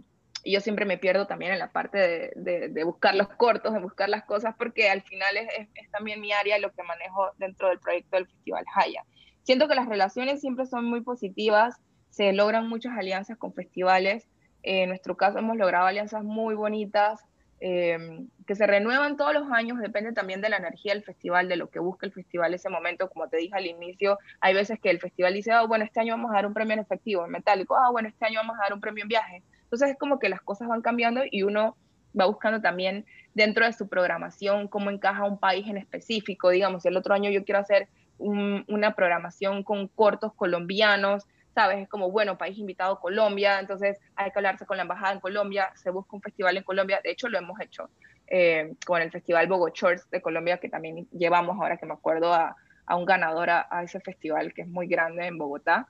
y 0.45 0.53
yo 0.53 0.61
siempre 0.61 0.85
me 0.85 0.99
pierdo 0.99 1.29
también 1.29 1.53
en 1.53 1.61
la 1.61 1.71
parte 1.71 2.33
de, 2.35 2.85
buscar 2.85 3.15
los 3.15 3.29
cortos, 3.29 3.73
de 3.73 3.79
buscar 3.79 4.09
las 4.09 4.25
cosas, 4.25 4.57
porque 4.59 4.91
al 4.91 5.03
final 5.03 5.37
es, 5.37 5.69
es, 5.75 5.91
también 5.93 6.21
mi 6.21 6.33
área 6.33 6.59
lo 6.59 6.73
que 6.73 6.83
manejo 6.83 7.31
dentro 7.39 7.69
del 7.69 7.79
proyecto 7.79 8.17
del 8.17 8.27
Festival 8.27 8.65
Haya 8.75 9.05
siento 9.43 9.69
que 9.69 9.75
las 9.75 9.89
relaciones 9.89 10.41
siempre 10.41 10.67
son 10.67 10.85
muy 10.85 11.01
positivas, 11.01 11.81
se 12.11 12.33
logran 12.33 12.69
muchas 12.69 12.97
alianzas 12.97 13.39
con 13.39 13.55
festivales. 13.55 14.29
en 14.63 14.89
nuestro 14.89 15.17
caso 15.17 15.39
hemos 15.39 15.57
logrado 15.57 15.87
alianzas 15.87 16.23
muy 16.23 16.55
bonitas 16.55 17.21
em, 17.61 18.29
que 18.47 18.55
se 18.55 18.67
renuevan 18.67 19.17
todos 19.17 19.35
los 19.35 19.51
años, 19.51 19.79
depende 19.79 20.13
también 20.13 20.41
de 20.41 20.49
la 20.49 20.57
energía 20.57 20.95
del 20.95 21.03
festival, 21.03 21.49
de 21.49 21.57
lo 21.57 21.71
que 21.71 21.79
busca 21.81 22.07
el 22.07 22.13
festival 22.13 22.55
ese 22.55 22.69
momento. 22.69 23.09
Como 23.09 23.29
te 23.29 23.37
dije 23.39 23.55
al 23.55 23.67
inicio, 23.67 24.19
hay 24.41 24.55
veces 24.55 24.81
que 24.81 24.91
el 24.91 25.01
festival 25.01 25.35
dice, 25.35 25.53
ah, 25.53 25.63
bueno, 25.67 25.85
este 25.85 26.01
año 26.01 26.15
vamos 26.15 26.33
a 26.33 26.35
dar 26.35 26.47
un 26.47 26.55
premio 26.55 26.75
en 26.75 26.81
efectivo, 26.81 27.25
en 27.25 27.31
metálico, 27.31 27.77
ah, 27.77 27.91
bueno, 27.91 28.09
este 28.09 28.25
año 28.27 28.41
vamos 28.41 28.57
a 28.59 28.63
dar 28.65 28.75
un 28.75 28.81
premio 28.81 29.03
en 29.03 29.09
viaje. 29.09 29.43
Entonces 29.65 29.91
es 29.91 29.99
como 29.99 30.19
que 30.19 30.29
las 30.29 30.43
cosas 30.43 30.69
van 30.69 30.83
cambiando 30.83 31.23
y 31.31 31.45
uno 31.45 31.77
va 32.19 32.27
buscando 32.27 32.61
también 32.61 33.07
dentro 33.35 33.65
de 33.65 33.73
su 33.73 33.89
programación 33.89 34.69
cómo 34.69 34.91
encaja 34.91 35.25
un 35.25 35.39
país 35.39 35.67
en 35.67 35.79
específico. 35.79 36.51
Digamos, 36.51 36.85
el 36.85 36.97
otro 36.97 37.15
año 37.15 37.31
yo 37.31 37.45
quiero 37.45 37.61
hacer 37.61 37.89
una 38.19 38.95
programación 38.95 39.63
con 39.63 39.89
cortos 39.89 40.33
colombianos, 40.35 41.27
¿sabes? 41.55 41.79
Es 41.79 41.89
como, 41.89 42.11
bueno, 42.11 42.39
país 42.39 42.59
invitado 42.59 43.01
Colombia, 43.01 43.59
entonces 43.61 43.99
hay 44.17 44.31
que 44.31 44.39
hablarse 44.39 44.67
con 44.67 44.77
la 44.77 44.85
embajada 44.85 45.13
en 45.13 45.21
Colombia, 45.21 45.71
se 45.75 45.91
busca 45.91 46.17
un 46.17 46.23
festival 46.23 46.57
en 46.57 46.63
Colombia, 46.63 47.01
de 47.03 47.11
hecho 47.11 47.29
lo 47.29 47.39
hemos 47.39 47.61
hecho 47.61 47.91
eh, 48.29 48.75
con 48.87 49.03
el 49.03 49.11
Festival 49.11 49.47
Bogotá 49.47 49.89
de 50.11 50.23
Colombia, 50.23 50.59
que 50.59 50.69
también 50.69 51.07
llevamos 51.11 51.57
ahora 51.61 51.77
que 51.77 51.87
me 51.87 51.93
acuerdo 51.93 52.33
a, 52.33 52.57
un 52.89 53.05
ganador 53.05 53.49
a, 53.51 53.83
ese 53.83 54.01
festival 54.01 54.53
que 54.53 54.63
es 54.63 54.69
muy 54.69 54.87
grande 54.87 55.27
en 55.27 55.39
Bogotá. 55.39 55.89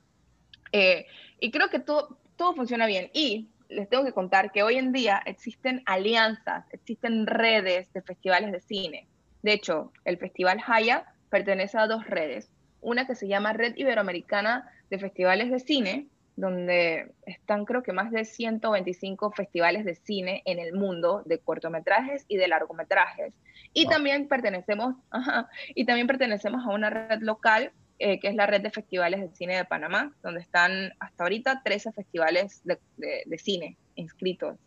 Eh, 0.71 1.07
y 1.41 1.51
creo 1.51 1.69
que 1.69 1.81
todo, 1.81 2.17
todo 2.37 2.55
funciona 2.55 2.87
bien. 2.87 3.11
Y 3.13 3.49
les 3.69 3.89
tengo 3.89 4.05
que 4.05 4.13
contar 4.13 4.53
que 4.53 4.63
hoy 4.63 4.77
en 4.77 4.93
día 4.93 5.21
existen 5.25 5.83
alianzas, 5.87 6.65
existen 6.73 7.27
redes 7.27 7.93
de 7.93 8.03
festivales 8.03 8.53
de 8.53 8.61
cine. 8.61 9.09
De 9.43 9.53
hecho, 9.53 9.93
el 10.05 10.19
Festival 10.19 10.63
Haya 10.67 11.12
pertenece 11.33 11.79
a 11.79 11.87
dos 11.87 12.07
redes. 12.07 12.53
Una 12.83 13.07
que 13.07 13.15
se 13.15 13.27
llama 13.27 13.55
Red 13.55 13.75
Iberoamericana 13.77 14.71
de 14.91 14.99
Festivales 14.99 15.51
de 15.51 15.61
Cine, 15.61 16.09
donde 16.37 17.11
están 17.25 17.65
creo 17.65 17.83
que 17.83 17.95
más 17.95 18.11
de 18.11 18.27
125 18.27 19.33
festivales 19.33 19.87
de 19.87 19.95
cine 19.95 20.43
en 20.45 20.59
el 20.59 20.75
mundo 20.75 21.23
de 21.25 21.39
cortometrajes 21.39 22.27
y 22.29 22.37
de 22.37 22.49
largometrajes. 22.49 23.33
Y 23.73 23.87
también 23.87 24.29
pertenecemos, 24.29 24.95
y 25.75 25.87
también 25.87 26.07
pertenecemos 26.07 26.67
a 26.67 26.71
una 26.71 26.91
red 26.91 27.23
local 27.23 27.73
eh, 27.99 28.21
que 28.21 28.29
es 28.29 28.35
la 28.35 28.47
red 28.47 28.61
de 28.61 28.71
festivales 28.71 29.21
de 29.21 29.35
cine 29.35 29.57
de 29.57 29.65
Panamá, 29.65 30.13
donde 30.23 30.41
están 30.41 30.93
hasta 30.99 31.25
ahorita 31.25 31.63
13 31.65 31.93
festivales 31.93 32.61
de, 32.65 32.79
de 33.25 33.39
cine 33.39 33.79
inscritos. 33.95 34.59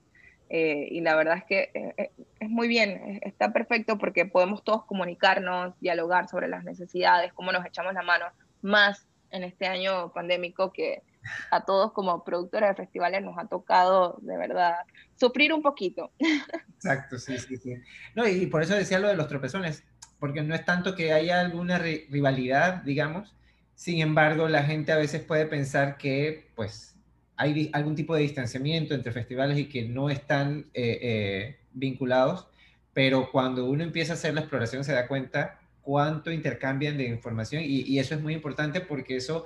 Eh, 0.50 0.88
y 0.92 1.02
la 1.02 1.16
verdad 1.16 1.38
es 1.38 1.44
que 1.46 1.72
eh, 1.74 1.94
eh, 1.98 2.12
es 2.40 2.50
muy 2.50 2.68
bien, 2.68 3.20
está 3.24 3.52
perfecto 3.52 3.98
porque 3.98 4.26
podemos 4.26 4.64
todos 4.64 4.86
comunicarnos, 4.86 5.74
dialogar 5.80 6.30
sobre 6.30 6.48
las 6.48 6.64
necesidades, 6.64 7.34
cómo 7.34 7.52
nos 7.52 7.66
echamos 7.66 7.94
la 7.94 8.04
mano, 8.04 8.26
más 8.62 9.08
en 9.32 9.44
este 9.44 9.66
año 9.66 10.12
pandémico 10.14 10.72
que 10.72 11.02
a 11.50 11.66
todos 11.66 11.92
como 11.94 12.24
productores 12.24 12.70
de 12.70 12.76
festivales 12.76 13.24
nos 13.24 13.38
ha 13.40 13.48
tocado 13.48 14.18
de 14.22 14.38
verdad 14.38 14.76
sufrir 15.16 15.52
un 15.52 15.64
poquito. 15.64 16.12
Exacto, 16.76 17.18
sí, 17.18 17.38
sí, 17.40 17.58
sí. 17.58 17.76
No, 18.14 18.28
y 18.28 18.46
por 18.46 18.62
eso 18.62 18.76
decía 18.76 19.00
lo 19.00 19.08
de 19.08 19.16
los 19.16 19.28
tropezones, 19.28 19.84
porque 20.20 20.44
no 20.44 20.54
es 20.54 20.64
tanto 20.64 20.96
que 20.96 21.12
haya 21.12 21.42
alguna 21.42 21.80
rivalidad, 21.80 22.84
digamos, 22.84 23.36
sin 23.76 24.00
embargo, 24.00 24.48
la 24.48 24.64
gente 24.64 24.94
a 24.94 24.98
veces 24.98 25.22
puede 25.22 25.46
pensar 25.46 25.98
que, 25.98 26.50
pues, 26.56 26.95
hay 27.38 27.69
algún 27.74 27.95
tipo 27.95 28.15
de 28.15 28.21
distanciamiento 28.21 28.93
entre 28.93 29.12
festivales 29.12 29.58
y 29.58 29.65
que 29.65 29.84
no 29.84 30.10
están 30.10 30.67
eh, 30.74 31.00
eh, 31.02 31.58
vinculados, 31.74 32.48
pero 32.93 33.30
cuando 33.32 33.65
uno 33.65 33.84
empieza 33.84 34.13
a 34.13 34.15
hacer 34.15 34.34
la 34.34 34.41
exploración 34.41 34.84
se 34.84 34.93
da 34.93 35.08
cuenta 35.08 35.60
cuánto 35.82 36.32
intercambian 36.32 36.98
de 36.98 37.08
información 37.08 37.62
y, 37.65 38.00
eso 38.00 38.15
es 38.15 38.21
muy 38.21 38.34
importante 38.34 38.82
porque 38.82 39.17
eso 39.17 39.45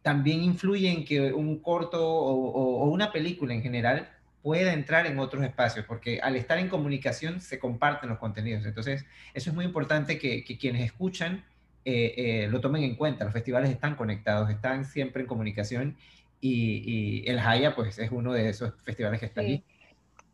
también 0.00 0.42
influye 0.42 0.90
en 0.90 1.04
que 1.04 1.32
un 1.32 1.58
corto 1.60 2.04
o, 2.04 2.90
una 2.90 3.12
película 3.12 3.54
en 3.54 3.62
general 3.62 4.10
pueda 4.42 4.72
entrar 4.72 5.06
en 5.06 5.20
otros 5.20 5.44
espacios, 5.44 5.86
porque 5.86 6.18
al 6.20 6.34
estar 6.34 6.58
en 6.58 6.68
comunicación 6.68 7.40
se 7.40 7.60
comparten 7.60 8.08
los 8.08 8.18
contenidos. 8.18 8.66
Entonces, 8.66 9.06
eso 9.34 9.50
es 9.50 9.54
muy 9.54 9.64
importante 9.64 10.18
que, 10.18 10.42
quienes 10.58 10.82
escuchan 10.82 11.44
eh, 11.84 12.48
lo 12.50 12.60
tomen 12.60 12.82
en 12.82 12.96
cuenta. 12.96 13.24
Los 13.24 13.32
festivales 13.32 13.70
están 13.70 13.94
conectados, 13.94 14.50
están 14.50 14.84
siempre 14.84 15.22
en 15.22 15.28
comunicación 15.28 15.96
y, 16.42 17.22
el 17.30 17.38
Haya 17.38 17.74
pues 17.74 17.98
es 17.98 18.10
uno 18.10 18.32
de 18.32 18.48
esos 18.48 18.74
festivales 18.82 19.20
que 19.20 19.26
está 19.26 19.40
allí. 19.40 19.64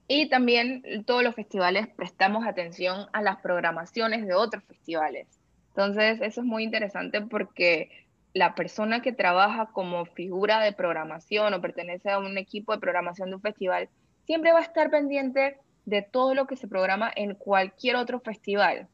Y 0.09 0.31
también 0.31 1.05
todos 1.05 1.23
los 1.23 1.35
festivales 1.35 1.87
prestamos 1.87 2.47
atención 2.47 3.07
a 3.13 3.21
las 3.21 3.37
programaciones 3.43 4.27
de 4.27 4.35
otros 4.35 4.65
festivales. 4.65 5.29
Entonces, 5.69 6.21
eso 6.23 6.41
es 6.41 6.47
muy 6.47 6.65
interesante 6.65 7.21
porque 7.21 7.91
la 8.33 8.55
persona 8.55 9.03
que 9.03 9.13
trabaja 9.13 9.67
como 9.67 10.07
figura 10.07 10.61
de 10.61 10.73
programación 10.73 11.53
o 11.53 11.61
pertenece 11.61 12.11
a 12.11 12.19
un 12.19 12.39
equipo 12.39 12.73
de 12.73 12.79
programación 12.79 13.29
de 13.29 13.37
un 13.37 13.43
festival, 13.43 13.89
siempre 14.25 14.53
va 14.53 14.61
a 14.61 14.63
estar 14.63 14.91
pendiente 14.91 15.59
de 15.85 16.03
todo 16.03 16.35
lo 16.35 16.47
que 16.47 16.57
se 16.57 16.69
programa 16.69 17.13
en 17.15 17.35
cualquier 17.35 17.97
otro 17.97 18.21
festival. 18.21 18.89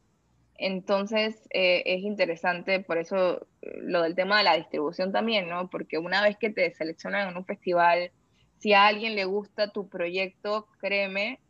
Entonces 0.56 1.42
eh, 1.50 1.82
es 1.84 2.02
interesante, 2.02 2.80
por 2.80 2.98
eso 2.98 3.46
eh, 3.62 3.78
lo 3.82 4.02
del 4.02 4.14
tema 4.14 4.38
de 4.38 4.44
la 4.44 4.56
distribución 4.56 5.12
también, 5.12 5.48
¿no? 5.48 5.68
Porque 5.68 5.98
una 5.98 6.22
vez 6.22 6.36
que 6.36 6.50
te 6.50 6.72
seleccionan 6.74 7.28
en 7.28 7.36
un 7.36 7.44
festival, 7.44 8.12
si 8.58 8.72
a 8.72 8.86
alguien 8.86 9.16
le 9.16 9.24
gusta 9.24 9.72
tu 9.72 9.88
proyecto, 9.88 10.68
créeme 10.78 11.40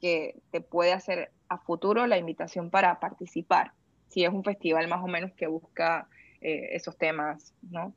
que 0.00 0.36
te 0.50 0.60
puede 0.60 0.92
hacer 0.92 1.32
a 1.48 1.58
futuro 1.58 2.06
la 2.06 2.18
invitación 2.18 2.70
para 2.70 3.00
participar, 3.00 3.72
si 4.08 4.24
es 4.24 4.30
un 4.30 4.44
festival 4.44 4.88
más 4.88 5.02
o 5.02 5.08
menos 5.08 5.32
que 5.32 5.48
busca 5.48 6.08
eh, 6.40 6.68
esos 6.72 6.96
temas, 6.96 7.54
¿no? 7.62 7.94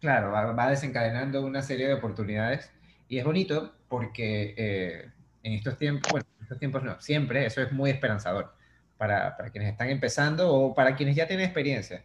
Claro, 0.00 0.30
va, 0.30 0.70
desencadenando 0.70 1.44
una 1.44 1.62
serie 1.62 1.88
de 1.88 1.94
oportunidades 1.94 2.70
y 3.08 3.18
es 3.18 3.24
bonito 3.24 3.72
porque 3.88 5.10
en 5.42 5.52
estos 5.52 5.78
tiempos, 5.78 6.10
bueno, 6.10 6.26
en 6.36 6.42
estos 6.42 6.58
tiempos 6.58 6.82
no, 6.82 7.00
siempre 7.00 7.46
eso 7.46 7.62
es 7.62 7.72
muy 7.72 7.90
esperanzador 7.90 8.55
para, 8.96 9.36
para, 9.36 9.50
quienes 9.50 9.70
están 9.70 9.90
empezando 9.90 10.52
o 10.52 10.74
para 10.74 10.96
quienes 10.96 11.16
ya 11.16 11.26
tienen 11.26 11.44
experiencia. 11.44 12.04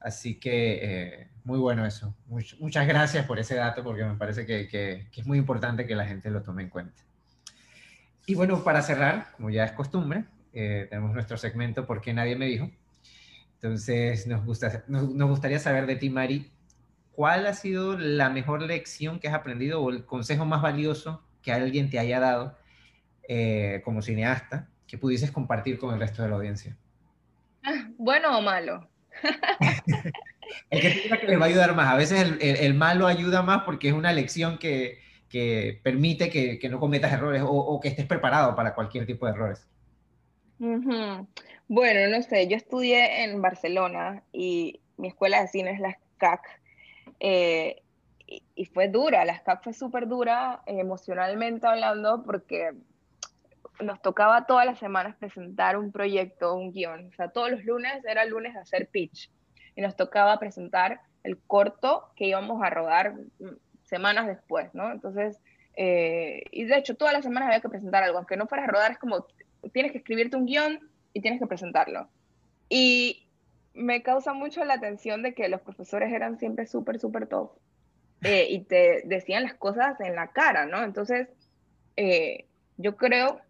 Así 0.00 0.38
que 0.38 0.78
eh, 0.82 1.28
muy 1.44 1.58
bueno 1.58 1.84
eso. 1.86 2.14
muchas 2.60 2.86
gracias 2.86 3.26
por 3.26 3.38
ese 3.38 3.56
dato 3.56 3.82
porque 3.82 4.04
me 4.04 4.14
parece 4.14 4.46
que, 4.46 4.68
que, 4.68 5.08
es 5.14 5.26
muy 5.26 5.38
importante 5.38 5.86
que 5.86 5.96
la 5.96 6.06
gente 6.06 6.30
lo 6.30 6.42
tome 6.42 6.62
en 6.62 6.68
cuenta. 6.68 7.02
Y 8.26 8.34
bueno, 8.34 8.62
para 8.62 8.82
cerrar, 8.82 9.32
como 9.36 9.50
ya 9.50 9.64
es 9.64 9.72
costumbre, 9.72 10.24
eh, 10.52 10.86
tenemos 10.90 11.12
nuestro 11.14 11.36
segmento 11.36 11.86
¿Por 11.86 12.00
qué 12.00 12.12
nadie 12.12 12.36
me 12.36 12.46
dijo? 12.46 12.70
Entonces, 13.54 14.26
nos, 14.26 14.44
gusta, 14.44 14.84
nos, 14.86 15.28
gustaría 15.28 15.58
saber 15.58 15.86
de 15.86 15.96
ti, 15.96 16.10
Mari, 16.10 16.50
¿cuál 17.12 17.46
ha 17.46 17.54
sido 17.54 17.98
la 17.98 18.30
mejor 18.30 18.62
lección 18.62 19.18
que 19.18 19.28
has 19.28 19.34
aprendido 19.34 19.82
o 19.82 19.90
el 19.90 20.04
consejo 20.04 20.44
más 20.44 20.62
valioso 20.62 21.24
que 21.42 21.52
alguien 21.52 21.90
te 21.90 21.98
haya 21.98 22.20
dado 22.20 22.56
eh, 23.28 23.82
como 23.84 24.00
cineasta 24.00 24.68
que 24.88 24.98
pudieses 24.98 25.30
compartir 25.30 25.78
con 25.78 25.94
el 25.94 26.00
resto 26.00 26.22
de 26.22 26.30
la 26.30 26.36
audiencia? 26.36 26.76
¿Bueno 27.98 28.38
o 28.38 28.42
malo? 28.42 28.88
el 30.70 30.80
que 30.80 31.18
que 31.20 31.26
les 31.26 31.40
va 31.40 31.44
a 31.44 31.48
ayudar 31.48 31.76
más. 31.76 31.92
A 31.92 31.96
veces 31.96 32.36
el, 32.40 32.74
malo 32.74 33.06
ayuda 33.06 33.42
más 33.42 33.62
porque 33.64 33.88
es 33.88 33.94
una 33.94 34.12
lección 34.12 34.58
que, 34.58 35.00
permite 35.82 36.30
que, 36.30 36.68
no 36.68 36.80
cometas 36.80 37.12
errores 37.12 37.42
o, 37.44 37.78
que 37.80 37.88
estés 37.88 38.06
preparado 38.06 38.56
para 38.56 38.74
cualquier 38.74 39.06
tipo 39.06 39.26
de 39.26 39.32
errores. 39.32 39.68
Bueno, 40.58 42.16
no 42.16 42.22
sé, 42.22 42.48
yo 42.48 42.56
estudié 42.56 43.24
en 43.24 43.42
Barcelona 43.42 44.22
y 44.32 44.80
mi 44.96 45.08
escuela 45.08 45.42
de 45.42 45.48
cine 45.48 45.72
es 45.72 45.80
la 45.80 45.92
SCAC. 46.16 46.40
Eh, 47.20 47.82
y, 48.26 48.64
fue 48.66 48.88
dura, 48.88 49.24
la 49.24 49.38
SCAC 49.38 49.64
fue 49.64 49.72
súper 49.72 50.06
dura 50.08 50.62
emocionalmente 50.66 51.66
hablando 51.66 52.22
porque 52.24 52.72
nos 53.80 54.00
tocaba 54.02 54.46
todas 54.46 54.66
las 54.66 54.78
semanas 54.78 55.16
presentar 55.16 55.76
un 55.76 55.92
proyecto, 55.92 56.54
un 56.54 56.72
guion. 56.72 57.08
O 57.08 57.12
sea, 57.14 57.28
todos 57.28 57.50
los 57.50 57.64
lunes 57.64 58.04
era 58.04 58.24
lunes 58.24 58.54
de 58.54 58.60
hacer 58.60 58.88
pitch. 58.88 59.30
Y 59.76 59.80
nos 59.80 59.96
tocaba 59.96 60.38
presentar 60.38 61.00
el 61.22 61.38
corto 61.38 62.10
que 62.16 62.26
íbamos 62.26 62.62
a 62.62 62.70
rodar 62.70 63.14
semanas 63.84 64.26
después, 64.26 64.74
¿no? 64.74 64.90
Entonces, 64.90 65.38
eh, 65.76 66.42
y 66.50 66.64
de 66.64 66.76
hecho, 66.76 66.96
todas 66.96 67.14
las 67.14 67.22
semanas 67.22 67.48
había 67.48 67.60
que 67.60 67.68
presentar 67.68 68.02
algo. 68.02 68.18
Aunque 68.18 68.36
no 68.36 68.46
fueras 68.46 68.68
a 68.68 68.72
rodar, 68.72 68.92
es 68.92 68.98
como 68.98 69.26
tienes 69.72 69.92
que 69.92 69.98
escribirte 69.98 70.36
un 70.36 70.46
guion 70.46 70.90
y 71.12 71.20
tienes 71.20 71.40
que 71.40 71.46
presentarlo. 71.46 72.08
Y 72.68 73.28
me 73.74 74.02
causa 74.02 74.32
mucho 74.32 74.64
la 74.64 74.74
atención 74.74 75.22
de 75.22 75.34
que 75.34 75.48
los 75.48 75.60
profesores 75.60 76.12
eran 76.12 76.38
siempre 76.38 76.66
súper, 76.66 76.98
súper 76.98 77.28
top. 77.28 77.52
Eh, 78.22 78.48
y 78.50 78.64
te 78.64 79.02
decían 79.04 79.44
las 79.44 79.54
cosas 79.54 80.00
en 80.00 80.16
la 80.16 80.28
cara, 80.28 80.66
¿no? 80.66 80.82
Entonces, 80.82 81.28
eh, 81.96 82.46
yo 82.76 82.96
creo 82.96 83.40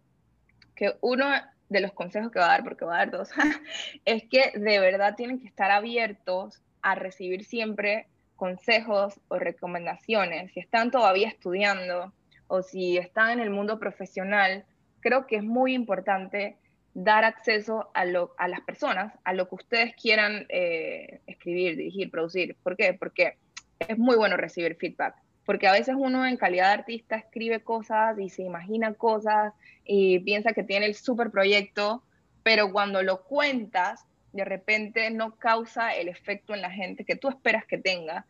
que 0.79 0.95
uno 1.01 1.25
de 1.67 1.81
los 1.81 1.91
consejos 1.91 2.31
que 2.31 2.39
va 2.39 2.45
a 2.45 2.49
dar, 2.51 2.63
porque 2.63 2.85
va 2.85 2.95
a 2.95 2.97
dar 2.99 3.11
dos, 3.11 3.29
es 4.05 4.23
que 4.23 4.53
de 4.55 4.79
verdad 4.79 5.15
tienen 5.17 5.39
que 5.41 5.47
estar 5.47 5.69
abiertos 5.71 6.61
a 6.81 6.95
recibir 6.95 7.43
siempre 7.43 8.07
consejos 8.37 9.19
o 9.27 9.37
recomendaciones. 9.37 10.53
Si 10.53 10.61
están 10.61 10.89
todavía 10.89 11.27
estudiando 11.27 12.13
o 12.47 12.61
si 12.61 12.97
están 12.97 13.31
en 13.31 13.39
el 13.41 13.49
mundo 13.49 13.77
profesional, 13.77 14.63
creo 15.01 15.27
que 15.27 15.35
es 15.35 15.43
muy 15.43 15.73
importante 15.73 16.55
dar 16.93 17.25
acceso 17.25 17.91
a, 17.93 18.05
las 18.05 18.61
personas, 18.65 19.13
a 19.25 19.33
lo 19.33 19.49
que 19.49 19.55
ustedes 19.55 19.95
quieran 20.01 20.45
eh, 20.47 21.19
escribir, 21.27 21.75
dirigir, 21.75 22.09
producir. 22.09 22.55
¿Por 22.63 22.77
qué? 22.77 22.93
Porque 22.93 23.35
es 23.79 23.97
muy 23.97 24.15
bueno 24.15 24.37
recibir 24.37 24.77
feedback 24.77 25.15
porque 25.49 25.67
a 25.67 25.71
veces 25.71 25.95
uno 25.97 26.27
en 26.27 26.37
calidad 26.37 26.67
de 26.67 26.73
artista 26.73 27.15
escribe 27.15 27.63
cosas 27.63 28.19
y 28.19 28.29
se 28.29 28.43
imagina 28.43 28.93
cosas 28.93 29.51
y 29.83 30.19
piensa 30.19 30.53
que 30.53 30.61
tiene 30.61 30.85
el 30.85 30.93
super 30.93 31.31
proyecto, 31.31 32.03
pero 32.43 32.71
cuando 32.71 33.01
lo 33.01 33.23
cuentas, 33.23 34.05
de 34.31 34.45
repente 34.45 35.09
no 35.09 35.37
causa 35.37 35.95
el 35.95 36.07
efecto 36.07 36.53
en 36.53 36.61
la 36.61 36.69
gente 36.69 37.03
que 37.03 37.15
tú 37.15 37.29
esperas 37.29 37.65
que 37.65 37.79
tenga. 37.79 38.27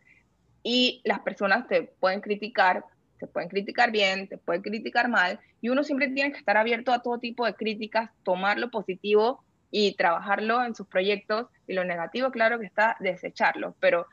Y 0.62 1.02
las 1.04 1.20
personas 1.20 1.68
te 1.68 1.82
pueden 1.82 2.22
criticar, 2.22 2.86
te 3.18 3.26
pueden 3.26 3.50
criticar 3.50 3.90
bien, 3.90 4.26
te 4.26 4.38
pueden 4.38 4.62
criticar 4.62 5.10
mal 5.10 5.40
y 5.60 5.68
uno 5.68 5.84
siempre 5.84 6.08
tiene 6.08 6.32
que 6.32 6.38
estar 6.38 6.56
abierto 6.56 6.90
a 6.90 7.02
todo 7.02 7.18
tipo 7.18 7.44
de 7.44 7.52
críticas, 7.52 8.08
tomar 8.22 8.58
lo 8.58 8.70
positivo 8.70 9.44
y 9.70 9.94
trabajarlo 9.94 10.64
en 10.64 10.74
sus 10.74 10.86
proyectos 10.86 11.48
y 11.66 11.74
lo 11.74 11.84
negativo, 11.84 12.30
claro 12.30 12.58
que 12.58 12.64
está, 12.64 12.96
desecharlo, 12.98 13.76
pero 13.78 14.06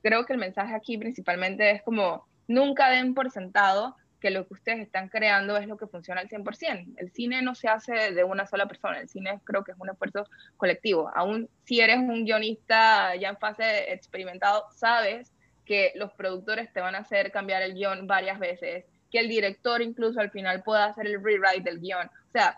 creo 0.00 0.24
que 0.26 0.34
el 0.34 0.38
mensaje 0.38 0.76
aquí 0.76 0.96
principalmente 0.96 1.68
es 1.72 1.82
como 1.82 2.30
nunca 2.52 2.90
den 2.90 3.14
por 3.14 3.30
sentado 3.30 3.96
que 4.20 4.30
lo 4.30 4.46
que 4.46 4.54
ustedes 4.54 4.78
están 4.78 5.08
creando 5.08 5.56
es 5.56 5.66
lo 5.66 5.76
que 5.76 5.88
funciona 5.88 6.20
al 6.20 6.28
100%. 6.28 6.94
El 6.96 7.10
cine 7.10 7.42
no 7.42 7.56
se 7.56 7.68
hace 7.68 8.12
de 8.12 8.22
una 8.22 8.46
sola 8.46 8.66
persona, 8.66 9.00
el 9.00 9.08
cine 9.08 9.40
creo 9.42 9.64
que 9.64 9.72
es 9.72 9.78
un 9.80 9.90
esfuerzo 9.90 10.28
colectivo. 10.56 11.10
Aún 11.14 11.48
si 11.64 11.80
eres 11.80 11.98
un 11.98 12.24
guionista 12.24 13.16
ya 13.16 13.30
en 13.30 13.36
fase 13.36 13.92
experimentado, 13.92 14.64
sabes 14.76 15.32
que 15.64 15.92
los 15.96 16.12
productores 16.12 16.72
te 16.72 16.80
van 16.80 16.94
a 16.94 16.98
hacer 16.98 17.32
cambiar 17.32 17.62
el 17.62 17.74
guion 17.74 18.06
varias 18.06 18.38
veces, 18.38 18.84
que 19.10 19.18
el 19.18 19.28
director 19.28 19.82
incluso 19.82 20.20
al 20.20 20.30
final 20.30 20.62
pueda 20.62 20.84
hacer 20.84 21.06
el 21.08 21.22
rewrite 21.22 21.62
del 21.68 21.80
guion. 21.80 22.06
O 22.06 22.30
sea, 22.32 22.56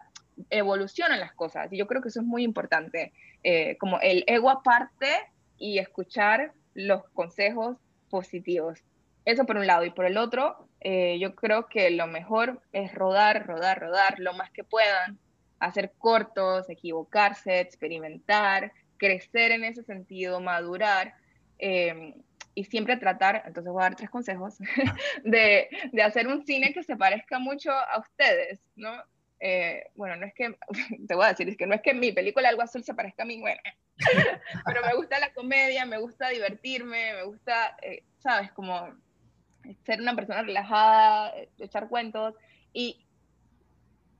evolucionan 0.50 1.18
las 1.18 1.32
cosas 1.32 1.72
y 1.72 1.78
yo 1.78 1.86
creo 1.86 2.02
que 2.02 2.08
eso 2.08 2.20
es 2.20 2.26
muy 2.26 2.42
importante, 2.42 3.12
eh, 3.42 3.78
como 3.78 4.00
el 4.00 4.22
ego 4.26 4.50
aparte 4.50 5.08
y 5.56 5.78
escuchar 5.78 6.52
los 6.74 7.04
consejos 7.14 7.78
positivos. 8.10 8.80
Eso 9.24 9.46
por 9.46 9.56
un 9.56 9.66
lado. 9.66 9.84
Y 9.84 9.90
por 9.90 10.04
el 10.04 10.18
otro, 10.18 10.68
eh, 10.80 11.18
yo 11.18 11.34
creo 11.34 11.66
que 11.66 11.90
lo 11.90 12.06
mejor 12.06 12.60
es 12.72 12.94
rodar, 12.94 13.46
rodar, 13.46 13.80
rodar 13.80 14.18
lo 14.18 14.34
más 14.34 14.50
que 14.50 14.64
puedan, 14.64 15.18
hacer 15.58 15.92
cortos, 15.98 16.68
equivocarse, 16.68 17.60
experimentar, 17.60 18.72
crecer 18.98 19.52
en 19.52 19.64
ese 19.64 19.82
sentido, 19.82 20.40
madurar. 20.40 21.14
Em, 21.58 22.14
y 22.54 22.64
siempre 22.64 22.96
tratar, 22.96 23.42
entonces 23.46 23.72
voy 23.72 23.80
a 23.80 23.84
dar 23.84 23.96
tres 23.96 24.10
consejos, 24.10 24.58
de, 25.24 25.68
de, 25.92 26.02
hacer 26.02 26.28
un 26.28 26.44
cine 26.44 26.72
que 26.72 26.82
se 26.82 26.96
parezca 26.96 27.38
mucho 27.38 27.72
a 27.72 27.98
ustedes, 27.98 28.60
¿no? 28.76 29.02
Eh, 29.40 29.90
bueno, 29.94 30.16
no 30.16 30.26
es 30.26 30.34
que, 30.34 30.56
te 31.08 31.14
voy 31.14 31.24
a 31.24 31.28
decir, 31.28 31.48
es 31.48 31.56
que 31.56 31.66
no 31.66 31.74
es 31.74 31.82
que 31.82 31.94
mi 31.94 32.12
película 32.12 32.48
Algo 32.48 32.62
Azul 32.62 32.84
se 32.84 32.94
parezca 32.94 33.24
a 33.24 33.26
mí, 33.26 33.40
bueno, 33.40 33.60
pero 34.66 34.82
me 34.86 34.94
gusta 34.94 35.18
la 35.18 35.32
comedia, 35.32 35.84
me 35.84 35.98
gusta 35.98 36.28
divertirme, 36.28 37.14
me 37.14 37.24
gusta, 37.24 37.76
eh, 37.82 38.02
¿sabes? 38.18 38.52
Como 38.52 38.94
ser 39.84 40.00
una 40.00 40.14
persona 40.14 40.42
relajada, 40.42 41.32
echar 41.58 41.88
cuentos. 41.88 42.34
Y 42.72 43.04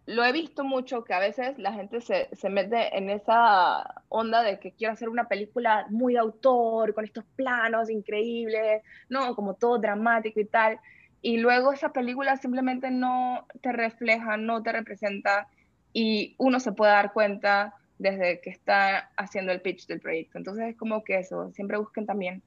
lo 0.07 0.25
he 0.25 0.33
visto 0.33 0.65
mucho 0.65 1.05
que 1.05 1.15
a 1.15 1.19
veces 1.19 1.59
la 1.59 1.73
gente 1.73 2.01
se, 2.01 2.29
se, 2.33 2.51
mete 2.51 2.97
en 2.97 3.09
esa 3.09 4.03
onda 4.09 4.43
de 4.43 4.59
que 4.59 4.73
quiero 4.73 4.93
hacer 4.93 5.09
una 5.09 5.29
película 5.29 5.87
muy 5.89 6.15
de 6.15 6.19
autor, 6.19 6.95
con 6.95 7.05
estos 7.05 7.25
planos 7.37 7.89
increíbles, 7.91 8.83
¿no? 9.09 9.35
Como 9.35 9.55
todo 9.55 9.79
dramático 9.79 10.41
y 10.41 10.45
tal. 10.45 10.79
Y 11.23 11.39
luego 11.39 11.73
esa 11.73 11.93
película 11.93 12.37
simplemente 12.37 12.91
no 12.91 13.47
te 13.63 13.73
refleja, 13.73 14.37
no 14.37 14.63
te 14.63 14.73
representa 14.73 15.49
y 15.95 16.35
uno 16.39 16.61
se 16.61 16.73
puede 16.73 16.93
dar 16.93 17.15
cuenta 17.15 17.75
desde 17.99 18.41
que 18.41 18.51
está 18.51 19.11
haciendo 19.17 19.53
el 19.53 19.63
pitch 19.63 19.87
del 19.87 20.01
proyecto. 20.01 20.37
Entonces 20.37 20.71
es 20.71 20.77
como 20.77 21.03
que 21.03 21.19
eso, 21.19 21.51
siempre 21.53 21.79
busquen 21.79 22.05
también 22.05 22.43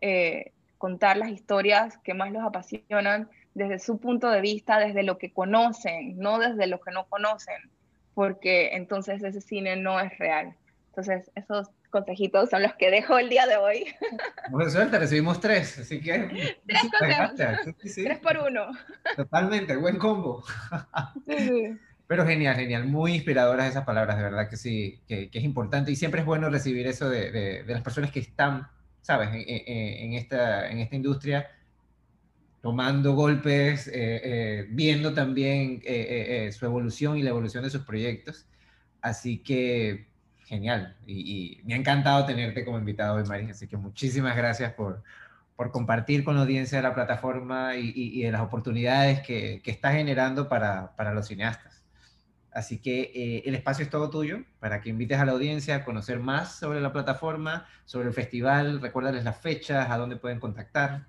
eh, 0.00 0.52
contar 0.80 1.18
las 1.18 1.28
historias 1.28 1.98
que 1.98 2.14
más 2.14 2.32
los 2.32 2.42
apasionan 2.42 3.28
desde 3.52 3.78
su 3.78 3.98
punto 3.98 4.30
de 4.30 4.40
vista, 4.40 4.78
desde 4.78 5.02
lo 5.02 5.18
que 5.18 5.30
conocen, 5.30 6.18
no 6.18 6.38
desde 6.38 6.66
lo 6.66 6.80
que 6.80 6.90
no 6.90 7.04
conocen, 7.04 7.70
porque 8.14 8.74
entonces 8.74 9.22
ese 9.22 9.42
cine 9.42 9.76
no 9.76 10.00
es 10.00 10.16
real. 10.18 10.56
Entonces, 10.88 11.30
esos 11.34 11.68
consejitos 11.90 12.48
son 12.48 12.62
los 12.62 12.72
que 12.76 12.90
dejo 12.90 13.18
el 13.18 13.28
día 13.28 13.46
de 13.46 13.58
hoy. 13.58 13.94
Buena 14.50 14.70
suerte, 14.70 14.98
recibimos 14.98 15.38
tres, 15.38 15.78
así 15.80 16.00
que... 16.00 16.56
Tres 16.66 16.80
consejos, 17.28 17.74
tres 17.94 18.18
por 18.20 18.38
uno. 18.38 18.68
Totalmente, 19.16 19.76
buen 19.76 19.98
combo. 19.98 20.42
Pero 22.06 22.26
genial, 22.26 22.56
genial, 22.56 22.86
muy 22.86 23.16
inspiradoras 23.16 23.68
esas 23.68 23.84
palabras, 23.84 24.16
de 24.16 24.22
verdad 24.22 24.48
que 24.48 24.56
sí, 24.56 24.98
que, 25.06 25.28
es 25.30 25.44
importante 25.44 25.92
y 25.92 25.96
siempre 25.96 26.20
es 26.20 26.26
bueno 26.26 26.48
recibir 26.48 26.86
eso 26.86 27.10
de, 27.10 27.30
de, 27.30 27.64
de 27.64 27.72
las 27.74 27.82
personas 27.82 28.10
que 28.10 28.20
están 28.20 28.66
¿sabes? 29.02 29.28
En, 29.32 30.12
esta, 30.14 30.70
en 30.70 30.78
esta 30.78 30.96
industria, 30.96 31.50
tomando 32.60 33.14
golpes, 33.14 33.88
eh, 33.88 33.92
eh, 33.94 34.66
viendo 34.70 35.14
también 35.14 35.80
eh, 35.84 36.50
su 36.52 36.66
evolución 36.66 37.16
y 37.16 37.22
la 37.22 37.30
evolución 37.30 37.64
de 37.64 37.70
sus 37.70 37.82
proyectos. 37.82 38.46
Así 39.00 39.38
que, 39.38 40.08
genial. 40.44 40.96
Y, 41.06 41.60
me 41.64 41.74
ha 41.74 41.76
encantado 41.78 42.26
tenerte 42.26 42.64
como 42.64 42.78
invitado 42.78 43.16
hoy, 43.16 43.24
Mari. 43.24 43.50
Así 43.50 43.66
que 43.66 43.76
muchísimas 43.76 44.36
gracias 44.36 44.74
por, 44.74 45.02
por 45.56 45.70
compartir 45.72 46.24
con 46.24 46.34
la 46.36 46.42
audiencia 46.42 46.78
de 46.78 46.82
la 46.82 46.94
plataforma 46.94 47.76
y, 47.76 47.92
y 47.94 48.22
de 48.22 48.32
las 48.32 48.42
oportunidades 48.42 49.20
que, 49.20 49.60
que 49.62 49.70
está 49.70 49.92
generando 49.92 50.48
para, 50.48 50.94
para 50.96 51.14
los 51.14 51.28
cineastas. 51.28 51.79
Así 52.52 52.80
que 52.80 53.12
eh, 53.14 53.42
el 53.46 53.54
espacio 53.54 53.84
es 53.84 53.90
todo 53.90 54.10
tuyo 54.10 54.44
para 54.58 54.80
que 54.80 54.88
invites 54.88 55.18
a 55.18 55.24
la 55.24 55.32
audiencia 55.32 55.76
a 55.76 55.84
conocer 55.84 56.18
más 56.18 56.58
sobre 56.58 56.80
la 56.80 56.92
plataforma, 56.92 57.66
sobre 57.84 58.08
el 58.08 58.14
festival, 58.14 58.80
recuérdales 58.80 59.24
las 59.24 59.40
fechas, 59.40 59.90
a 59.90 59.96
dónde 59.96 60.16
pueden 60.16 60.40
contactar. 60.40 61.06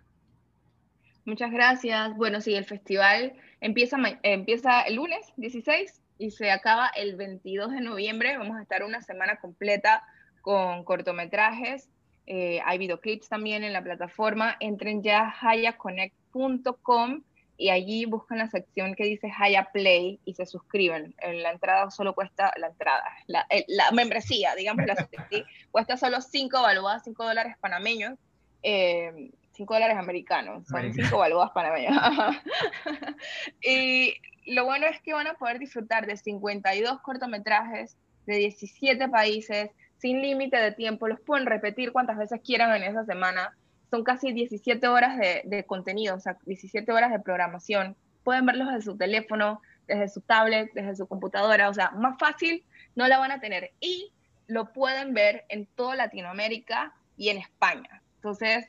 Muchas 1.25 1.51
gracias. 1.51 2.15
Bueno, 2.15 2.41
sí, 2.41 2.55
el 2.55 2.65
festival 2.65 3.33
empieza, 3.59 4.81
el 4.81 4.95
lunes 4.95 5.33
16 5.37 6.01
y 6.17 6.31
se 6.31 6.51
acaba 6.51 6.87
el 6.95 7.15
22 7.15 7.71
de 7.71 7.81
noviembre. 7.81 8.37
Vamos 8.37 8.57
a 8.57 8.61
estar 8.61 8.83
una 8.83 9.01
semana 9.01 9.37
completa 9.37 10.03
con 10.41 10.83
cortometrajes. 10.83 11.89
Eh, 12.27 12.59
hay 12.65 12.77
videoclips 12.77 13.29
también 13.29 13.63
en 13.63 13.73
la 13.73 13.83
plataforma. 13.83 14.57
Entren 14.59 15.03
ya 15.03 15.27
a 15.27 15.49
hayaconnect.com 15.49 17.23
y 17.61 17.69
allí 17.69 18.05
buscan 18.05 18.39
la 18.39 18.49
sección 18.49 18.95
que 18.95 19.03
dice 19.03 19.31
Haya 19.37 19.65
Play 19.71 20.19
y 20.25 20.33
se 20.33 20.47
suscriben. 20.47 21.13
La 21.21 21.51
entrada 21.51 21.91
solo 21.91 22.15
cuesta, 22.15 22.51
la 22.57 22.67
entrada, 22.67 23.03
la, 23.27 23.45
la 23.67 23.91
membresía, 23.91 24.55
digamos, 24.55 24.87
la 24.87 24.95
cuesta 25.71 25.95
solo 25.95 26.21
5 26.21 26.59
balboas, 26.59 27.03
5 27.03 27.23
dólares 27.23 27.55
panameños, 27.61 28.13
5 28.13 28.19
eh, 28.63 29.29
dólares 29.55 29.95
americanos, 29.95 30.67
son 30.67 30.91
5 30.91 31.15
balboas 31.15 31.51
panameños. 31.51 31.95
y 33.61 34.15
lo 34.47 34.65
bueno 34.65 34.87
es 34.87 34.99
que 35.01 35.13
van 35.13 35.27
a 35.27 35.35
poder 35.35 35.59
disfrutar 35.59 36.07
de 36.07 36.17
52 36.17 36.99
cortometrajes 37.01 37.95
de 38.25 38.37
17 38.37 39.07
países, 39.09 39.69
sin 39.99 40.19
límite 40.23 40.57
de 40.57 40.71
tiempo, 40.71 41.07
los 41.07 41.21
pueden 41.21 41.45
repetir 41.45 41.91
cuantas 41.91 42.17
veces 42.17 42.41
quieran 42.43 42.75
en 42.75 42.81
esa 42.81 43.05
semana. 43.05 43.55
Son 43.91 44.03
casi 44.03 44.33
17 44.33 44.87
horas 44.87 45.17
de, 45.19 45.43
de 45.45 45.63
contenido, 45.65 46.15
o 46.15 46.19
sea, 46.19 46.37
17 46.45 46.91
horas 46.91 47.11
de 47.11 47.19
programación. 47.19 47.95
Pueden 48.23 48.45
verlos 48.47 48.69
desde 48.69 48.81
su 48.81 48.97
teléfono, 48.97 49.61
desde 49.87 50.07
su 50.07 50.21
tablet, 50.21 50.71
desde 50.73 50.95
su 50.95 51.07
computadora, 51.07 51.69
o 51.69 51.73
sea, 51.73 51.91
más 51.91 52.17
fácil 52.17 52.63
no 52.95 53.07
la 53.07 53.19
van 53.19 53.31
a 53.31 53.39
tener. 53.39 53.71
Y 53.79 54.11
lo 54.47 54.73
pueden 54.73 55.13
ver 55.13 55.45
en 55.49 55.65
toda 55.65 55.95
Latinoamérica 55.95 56.93
y 57.17 57.29
en 57.29 57.37
España. 57.37 58.01
Entonces, 58.15 58.65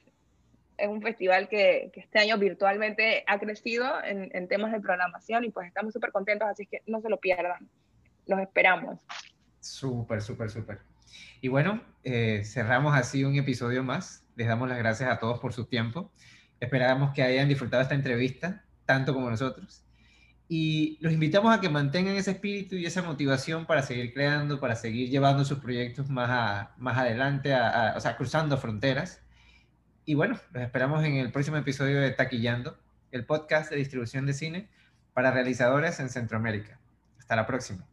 es 0.76 0.88
un 0.88 1.02
festival 1.02 1.48
que, 1.48 1.90
que 1.92 2.00
este 2.00 2.18
año 2.18 2.38
virtualmente 2.38 3.24
ha 3.26 3.38
crecido 3.38 4.02
en, 4.04 4.30
en 4.34 4.48
temas 4.48 4.72
de 4.72 4.80
programación 4.80 5.44
y 5.44 5.50
pues 5.50 5.68
estamos 5.68 5.92
súper 5.92 6.12
contentos, 6.12 6.48
así 6.48 6.66
que 6.66 6.82
no 6.86 7.00
se 7.00 7.08
lo 7.08 7.18
pierdan. 7.18 7.68
Los 8.26 8.40
esperamos. 8.40 9.00
Súper, 9.60 10.20
súper, 10.22 10.50
súper. 10.50 10.78
Y 11.40 11.48
bueno, 11.48 11.82
eh, 12.04 12.42
cerramos 12.44 12.96
así 12.96 13.24
un 13.24 13.36
episodio 13.36 13.82
más. 13.82 14.21
Les 14.36 14.48
damos 14.48 14.68
las 14.68 14.78
gracias 14.78 15.10
a 15.10 15.18
todos 15.18 15.38
por 15.38 15.52
su 15.52 15.66
tiempo. 15.66 16.10
Esperamos 16.60 17.12
que 17.12 17.22
hayan 17.22 17.48
disfrutado 17.48 17.82
esta 17.82 17.94
entrevista, 17.94 18.64
tanto 18.86 19.12
como 19.14 19.28
nosotros. 19.28 19.84
Y 20.48 20.98
los 21.00 21.12
invitamos 21.12 21.56
a 21.56 21.60
que 21.60 21.68
mantengan 21.68 22.14
ese 22.14 22.32
espíritu 22.32 22.76
y 22.76 22.84
esa 22.84 23.02
motivación 23.02 23.64
para 23.66 23.82
seguir 23.82 24.12
creando, 24.12 24.60
para 24.60 24.76
seguir 24.76 25.08
llevando 25.08 25.44
sus 25.44 25.58
proyectos 25.60 26.10
más, 26.10 26.68
adelante, 26.78 27.54
o 27.54 28.00
sea, 28.00 28.16
cruzando 28.16 28.58
fronteras. 28.58 29.22
Y 30.04 30.14
bueno, 30.14 30.38
los 30.52 30.62
esperamos 30.62 31.04
en 31.04 31.14
el 31.16 31.32
próximo 31.32 31.56
episodio 31.56 32.00
de 32.00 32.10
Taquillando, 32.10 32.76
el 33.12 33.24
podcast 33.24 33.70
de 33.70 33.76
distribución 33.76 34.26
de 34.26 34.34
cine 34.34 34.68
para 35.14 35.30
realizadores 35.30 36.00
en 36.00 36.10
Centroamérica. 36.10 36.78
Hasta 37.18 37.36
la 37.36 37.46
próxima. 37.46 37.86